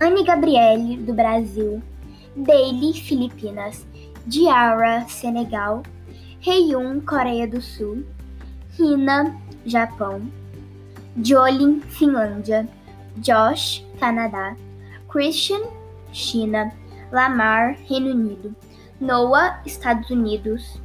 Anne 0.00 0.22
Gabriele, 0.22 0.96
do 0.98 1.12
Brasil, 1.12 1.82
Daily, 2.36 2.92
Filipinas, 2.92 3.84
Diara, 4.28 5.04
Senegal, 5.08 5.82
Heiyun, 6.46 7.00
Coreia 7.00 7.48
do 7.48 7.60
Sul, 7.60 8.04
Hina, 8.78 9.36
Japão, 9.66 10.22
Jolin, 11.20 11.80
Finlândia, 11.80 12.68
Josh, 13.16 13.84
Canadá, 13.98 14.54
Christian, 15.08 15.62
China, 16.12 16.72
Lamar, 17.12 17.76
Reino 17.88 18.10
Unido, 18.10 18.54
Noah, 19.00 19.60
Estados 19.64 20.10
Unidos, 20.10 20.80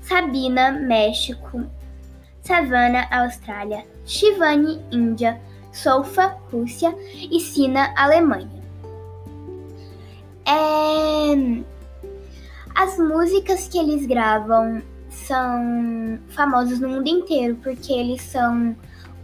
Sabina, 0.00 0.72
México, 0.72 1.64
Savannah, 2.42 3.06
Austrália, 3.10 3.84
Shivani, 4.04 4.80
Índia, 4.90 5.40
Sofa, 5.72 6.36
Rússia. 6.50 6.94
E 7.14 7.38
Sina, 7.40 7.92
Alemanha. 7.96 8.60
É... 10.46 11.62
As 12.74 12.98
músicas 12.98 13.68
que 13.68 13.78
eles 13.78 14.06
gravam 14.06 14.82
são 15.08 16.18
famosos 16.28 16.80
no 16.80 16.88
mundo 16.88 17.08
inteiro, 17.08 17.56
porque 17.62 17.92
eles 17.92 18.22
são 18.22 18.74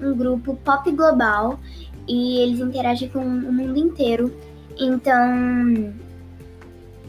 um 0.00 0.14
grupo 0.14 0.56
pop 0.56 0.90
global 0.92 1.58
e 2.06 2.40
eles 2.40 2.60
interagem 2.60 3.08
com 3.08 3.20
o 3.20 3.52
mundo 3.52 3.78
inteiro. 3.78 4.32
Então, 4.78 5.94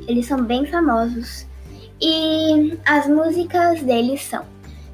eles 0.08 0.26
são 0.26 0.44
bem 0.44 0.66
famosos. 0.66 1.46
E 2.02 2.78
as 2.86 3.08
músicas 3.08 3.82
deles 3.82 4.22
são 4.22 4.46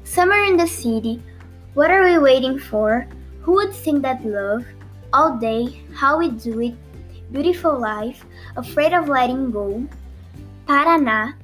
Summer 0.04 0.44
in 0.44 0.56
the 0.56 0.66
City, 0.66 1.20
What 1.74 1.90
Are 1.90 2.04
We 2.04 2.18
Waiting 2.18 2.58
For, 2.58 3.06
Who 3.42 3.54
Would 3.54 3.74
Sing 3.74 4.00
That 4.00 4.24
Love, 4.24 4.64
All 5.12 5.38
Day, 5.38 5.82
How 5.94 6.18
We 6.18 6.30
Do 6.30 6.60
It, 6.60 6.76
Beautiful 7.30 7.78
Life, 7.78 8.24
Afraid 8.56 8.92
of 8.94 9.08
Letting 9.08 9.50
Go, 9.50 9.84
Paraná, 10.66 11.34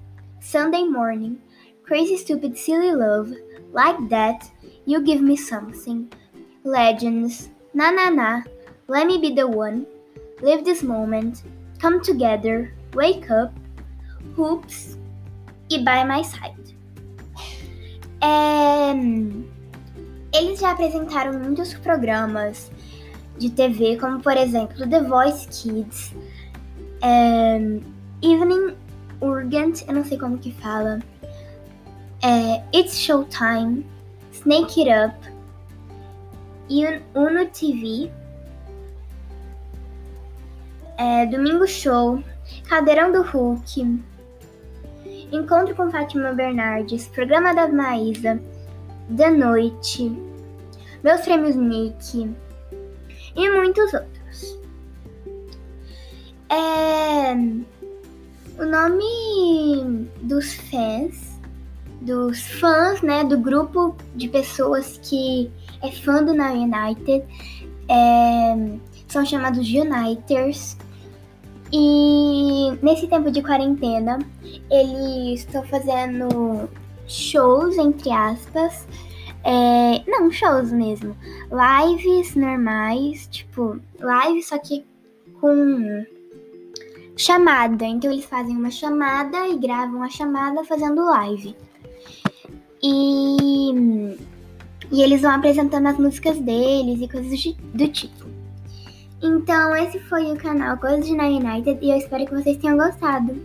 Sunday 0.40 0.85
Morning, 0.85 1.38
Crazy 1.83 2.16
Stupid 2.16 2.56
Silly 2.56 2.92
Love, 2.92 3.33
Like 3.72 4.09
That, 4.09 4.50
You 4.87 5.02
Give 5.02 5.20
Me 5.20 5.37
Something, 5.37 6.12
Legends, 6.64 7.48
Na 7.74 7.90
Na 7.90 8.09
Na, 8.09 8.42
Let 8.88 9.06
Me 9.06 9.18
Be 9.18 9.35
the 9.35 9.46
One, 9.46 9.87
Live 10.40 10.64
This 10.64 10.83
Moment, 10.83 11.42
Come 11.78 12.00
Together, 12.00 12.72
Wake 12.94 13.30
Up, 13.30 13.52
Hoops 14.37 14.98
e 15.68 15.78
By 15.78 16.04
My 16.04 16.24
Side. 16.24 16.76
É... 18.20 18.92
Eles 20.33 20.61
já 20.61 20.72
apresentaram 20.72 21.38
muitos 21.38 21.74
programas 21.74 22.70
de 23.38 23.50
TV, 23.50 23.96
como 23.96 24.20
por 24.20 24.37
exemplo 24.37 24.88
The 24.88 25.02
Voice 25.02 25.48
Kids, 25.48 26.14
é, 27.00 27.56
Evening 28.22 28.76
Urgent, 29.20 29.83
eu 29.88 29.94
não 29.94 30.04
sei 30.04 30.18
como 30.18 30.38
que 30.38 30.52
fala, 30.52 31.00
é, 32.22 32.62
It's 32.76 32.98
Showtime, 32.98 33.85
Snake 34.33 34.88
It 34.88 34.90
Up, 34.90 35.30
Uno 37.14 37.46
TV, 37.46 38.11
é, 40.98 41.26
Domingo 41.26 41.66
Show, 41.66 42.22
Cadeirão 42.68 43.11
do 43.11 43.22
Hulk, 43.22 44.02
Encontro 45.32 45.74
com 45.74 45.90
Fátima 45.90 46.32
Bernardes, 46.32 47.06
Programa 47.08 47.54
da 47.54 47.68
Maísa, 47.68 48.40
Da 49.08 49.30
Noite, 49.30 50.10
Meus 51.02 51.20
Prêmios 51.22 51.56
Nick, 51.56 52.34
e 53.36 53.50
muitos 53.50 53.92
outros. 53.94 54.60
É, 56.48 57.32
o 58.58 58.64
nome 58.66 60.08
dos 60.22 60.54
fãs, 60.54 61.38
dos 62.00 62.40
fãs, 62.58 63.00
né, 63.02 63.22
do 63.22 63.38
grupo 63.38 63.94
de 64.16 64.28
pessoas 64.28 64.98
que 65.02 65.50
é 65.82 65.92
fã 65.92 66.24
do 66.24 66.34
Now 66.34 66.54
United, 66.54 67.24
é, 67.88 68.78
são 69.06 69.24
chamados 69.24 69.68
Uniters. 69.68 70.76
E 71.73 72.73
nesse 72.83 73.06
tempo 73.06 73.31
de 73.31 73.42
quarentena, 73.42 74.18
eles 74.71 75.40
estão 75.40 75.62
fazendo 75.64 76.68
shows, 77.06 77.79
entre 77.79 78.10
aspas, 78.10 78.87
é, 79.44 80.02
não, 80.06 80.31
shows 80.31 80.73
mesmo. 80.73 81.16
Lives 81.50 82.35
normais, 82.35 83.27
tipo, 83.29 83.81
live 84.00 84.42
só 84.42 84.58
que 84.58 84.85
com 85.40 86.04
chamada. 87.16 87.85
Então 87.85 88.10
eles 88.10 88.25
fazem 88.25 88.56
uma 88.56 88.71
chamada 88.71 89.48
e 89.48 89.58
gravam 89.58 90.02
a 90.02 90.08
chamada 90.08 90.64
fazendo 90.64 91.04
live. 91.04 91.56
E, 92.83 93.71
e 94.90 95.02
eles 95.02 95.23
vão 95.23 95.33
apresentando 95.33 95.87
as 95.87 95.98
músicas 95.98 96.38
deles 96.38 97.00
e 97.00 97.08
coisas 97.08 97.54
do 97.75 97.88
tipo. 97.88 98.29
Então 99.23 99.77
esse 99.77 99.98
foi 100.00 100.33
o 100.33 100.37
canal 100.37 100.79
Coisas 100.79 101.06
de 101.06 101.14
Na 101.14 101.27
United 101.27 101.79
e 101.83 101.90
eu 101.90 101.98
espero 101.98 102.25
que 102.25 102.33
vocês 102.33 102.56
tenham 102.56 102.79
gostado. 102.79 103.37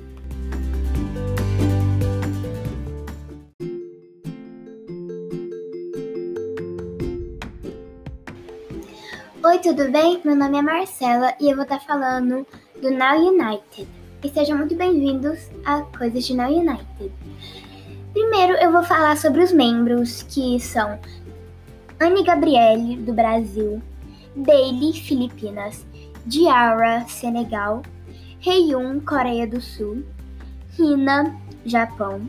Oi, 9.43 9.59
tudo 9.59 9.91
bem? 9.91 10.21
Meu 10.23 10.35
nome 10.35 10.57
é 10.57 10.61
Marcela 10.61 11.33
e 11.41 11.49
eu 11.49 11.55
vou 11.55 11.63
estar 11.63 11.81
falando 11.81 12.47
do 12.81 12.91
Now 12.91 13.19
United. 13.19 13.85
E 14.23 14.29
sejam 14.29 14.57
muito 14.57 14.75
bem-vindos 14.75 15.49
a 15.65 15.81
Coisas 15.81 16.25
de 16.25 16.35
Now 16.35 16.49
United. 16.49 17.11
Primeiro 18.13 18.53
eu 18.53 18.71
vou 18.71 18.81
falar 18.81 19.17
sobre 19.17 19.43
os 19.43 19.51
membros 19.51 20.23
que 20.23 20.57
são 20.57 20.97
Anne 21.99 22.23
Gabriele, 22.23 22.95
do 22.95 23.13
Brasil, 23.13 23.81
Bailey, 24.35 24.93
Filipinas, 24.93 25.85
Diara, 26.25 27.07
Senegal, 27.07 27.83
Heiyun, 28.39 29.01
Coreia 29.01 29.47
do 29.47 29.61
Sul, 29.61 30.03
Hina, 30.77 31.35
Japão, 31.65 32.21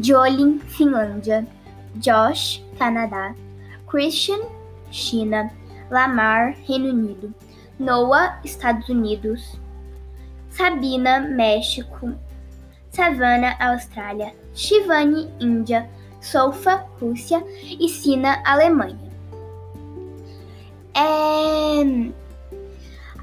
Jolin, 0.00 0.58
Finlândia, 0.60 1.46
Josh, 1.96 2.62
Canadá, 2.78 3.34
Christian, 3.86 4.42
China, 4.90 5.50
Lamar, 5.90 6.56
Reino 6.66 6.90
Unido, 6.90 7.34
Noah, 7.78 8.40
Estados 8.44 8.88
Unidos, 8.88 9.58
Sabina, 10.50 11.20
México, 11.20 12.14
Savannah, 12.90 13.56
Austrália, 13.58 14.32
Shivani, 14.54 15.28
Índia, 15.40 15.88
Sofa, 16.20 16.86
Rússia. 17.00 17.42
E 17.62 17.88
Sina, 17.88 18.40
Alemanha. 18.44 19.13
É... 20.96 22.10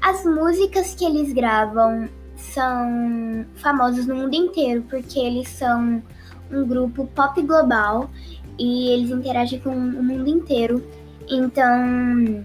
As 0.02 0.24
músicas 0.24 0.94
que 0.94 1.04
eles 1.04 1.32
gravam 1.32 2.08
são 2.36 3.46
famosos 3.54 4.06
no 4.06 4.16
mundo 4.16 4.34
inteiro 4.34 4.84
porque 4.90 5.18
eles 5.18 5.48
são 5.48 6.02
um 6.50 6.66
grupo 6.66 7.06
pop 7.14 7.40
global 7.42 8.10
e 8.58 8.90
eles 8.90 9.10
interagem 9.10 9.60
com 9.60 9.70
o 9.70 10.02
mundo 10.02 10.28
inteiro. 10.28 10.84
Então, 11.28 12.44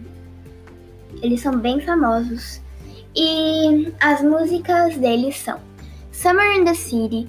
eles 1.22 1.42
são 1.42 1.58
bem 1.58 1.82
famosos. 1.82 2.62
E 3.16 3.92
as 4.00 4.22
músicas 4.22 4.96
deles 4.98 5.38
são 5.38 5.60
Summer 6.12 6.52
in 6.56 6.64
the 6.64 6.74
City, 6.74 7.28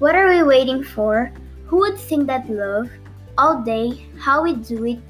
What 0.00 0.16
Are 0.16 0.28
We 0.28 0.42
Waiting 0.44 0.82
For? 0.82 1.30
Who 1.70 1.78
Would 1.78 1.98
Sing 1.98 2.26
That 2.26 2.50
Love? 2.52 2.90
All 3.36 3.62
Day, 3.62 4.06
How 4.16 4.42
We 4.44 4.54
Do 4.54 4.84
It, 4.84 5.00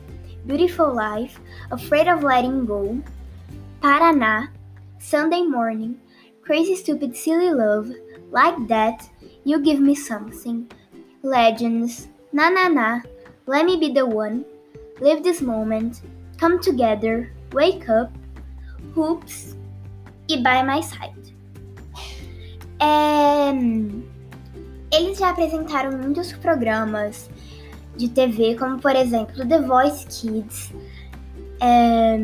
Beautiful 0.46 0.92
Life, 0.92 1.40
Afraid 1.70 2.06
of 2.06 2.22
Letting 2.22 2.66
Go, 2.66 3.00
Paraná, 3.80 4.48
Sunday 4.98 5.42
Morning, 5.42 5.96
Crazy 6.42 6.76
Stupid 6.76 7.16
Silly 7.16 7.50
Love, 7.50 7.90
Like 8.30 8.68
That, 8.68 9.08
You 9.44 9.60
Give 9.60 9.80
Me 9.80 9.94
Something, 9.94 10.70
Legends, 11.22 12.08
Na 12.32 12.50
Na 12.50 12.68
Na, 12.68 13.00
Let 13.46 13.64
Me 13.64 13.76
Be 13.80 13.92
the 13.92 14.04
One, 14.04 14.44
Live 15.00 15.24
This 15.24 15.40
Moment, 15.40 16.02
Come 16.36 16.60
Together, 16.60 17.32
Wake 17.52 17.88
Up, 17.88 18.12
Hoops 18.94 19.56
e 20.28 20.36
By 20.36 20.62
My 20.62 20.82
Side. 20.82 21.32
É... 22.80 23.50
Eles 24.92 25.18
já 25.18 25.30
apresentaram 25.30 25.98
muitos 25.98 26.32
programas 26.34 27.28
de 27.96 28.08
TV, 28.08 28.56
como 28.56 28.78
por 28.78 28.94
exemplo 28.94 29.46
The 29.46 29.60
Voice 29.60 30.06
Kids, 30.06 30.74
é... 31.60 32.16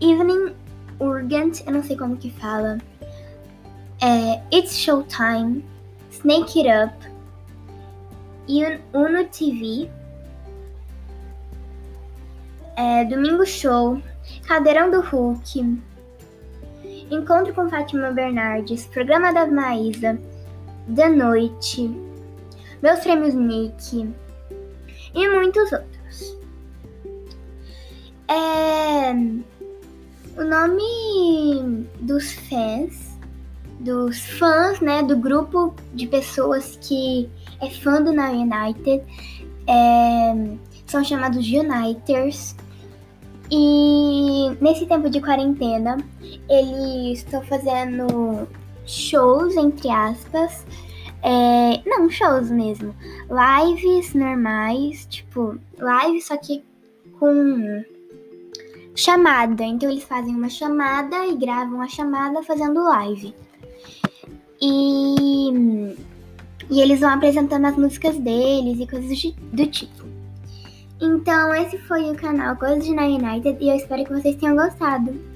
Evening 0.00 0.54
Urgent, 0.98 1.62
eu 1.66 1.72
não 1.72 1.82
sei 1.82 1.96
como 1.96 2.16
que 2.16 2.30
fala, 2.30 2.78
é... 4.00 4.40
It's 4.52 4.76
Showtime, 4.78 5.64
Snake 6.10 6.60
It 6.60 6.68
Up, 6.68 7.14
Uno 8.92 9.24
TV, 9.26 9.90
é... 12.76 13.04
Domingo 13.04 13.46
Show, 13.46 14.00
Caldeirão 14.46 14.90
do 14.90 15.00
Hulk, 15.00 15.80
Encontro 17.10 17.54
com 17.54 17.68
Fátima 17.68 18.10
Bernardes, 18.10 18.86
Programa 18.86 19.32
da 19.32 19.46
Maísa, 19.46 20.18
Da 20.88 21.08
Noite, 21.08 21.90
Meus 22.82 23.00
Prêmios 23.00 23.34
Nick 23.34 24.12
e 25.14 25.28
muitos 25.28 25.72
outros. 25.72 26.38
É... 28.28 29.12
O 30.36 30.42
nome 30.42 31.86
dos 32.00 32.32
fãs, 32.32 33.16
dos 33.78 34.18
fãs, 34.38 34.80
né, 34.80 35.02
do 35.02 35.16
grupo 35.16 35.74
de 35.94 36.08
pessoas 36.08 36.76
que 36.82 37.30
é 37.60 37.70
fã 37.70 38.02
do 38.02 38.12
Now 38.12 38.32
United, 38.32 39.04
é... 39.66 40.56
são 40.86 41.04
chamados 41.04 41.46
Uniters. 41.46 42.56
E 43.50 44.50
nesse 44.60 44.86
tempo 44.86 45.08
de 45.08 45.20
quarentena, 45.20 45.98
eles 46.48 47.18
estão 47.18 47.42
fazendo 47.42 48.48
shows, 48.86 49.54
entre 49.56 49.90
aspas. 49.90 50.64
É, 51.24 51.80
não, 51.88 52.10
shows 52.10 52.50
mesmo. 52.50 52.94
Lives 53.30 54.12
normais, 54.12 55.06
tipo, 55.06 55.58
live 55.78 56.20
só 56.20 56.36
que 56.36 56.62
com 57.18 57.82
chamada. 58.94 59.64
Então 59.64 59.90
eles 59.90 60.04
fazem 60.04 60.34
uma 60.34 60.50
chamada 60.50 61.26
e 61.26 61.34
gravam 61.34 61.80
a 61.80 61.88
chamada 61.88 62.42
fazendo 62.42 62.84
live. 62.84 63.34
E, 64.60 65.96
e 66.70 66.80
eles 66.80 67.00
vão 67.00 67.10
apresentando 67.10 67.64
as 67.64 67.76
músicas 67.76 68.18
deles 68.18 68.78
e 68.78 68.86
coisas 68.86 69.34
do 69.50 69.66
tipo. 69.66 70.04
Então, 71.00 71.54
esse 71.54 71.76
foi 71.78 72.10
o 72.10 72.14
canal 72.14 72.56
Coisas 72.56 72.84
de 72.84 72.94
Na 72.94 73.04
United 73.04 73.58
e 73.60 73.68
eu 73.68 73.76
espero 73.76 74.04
que 74.04 74.12
vocês 74.12 74.36
tenham 74.36 74.56
gostado. 74.56 75.33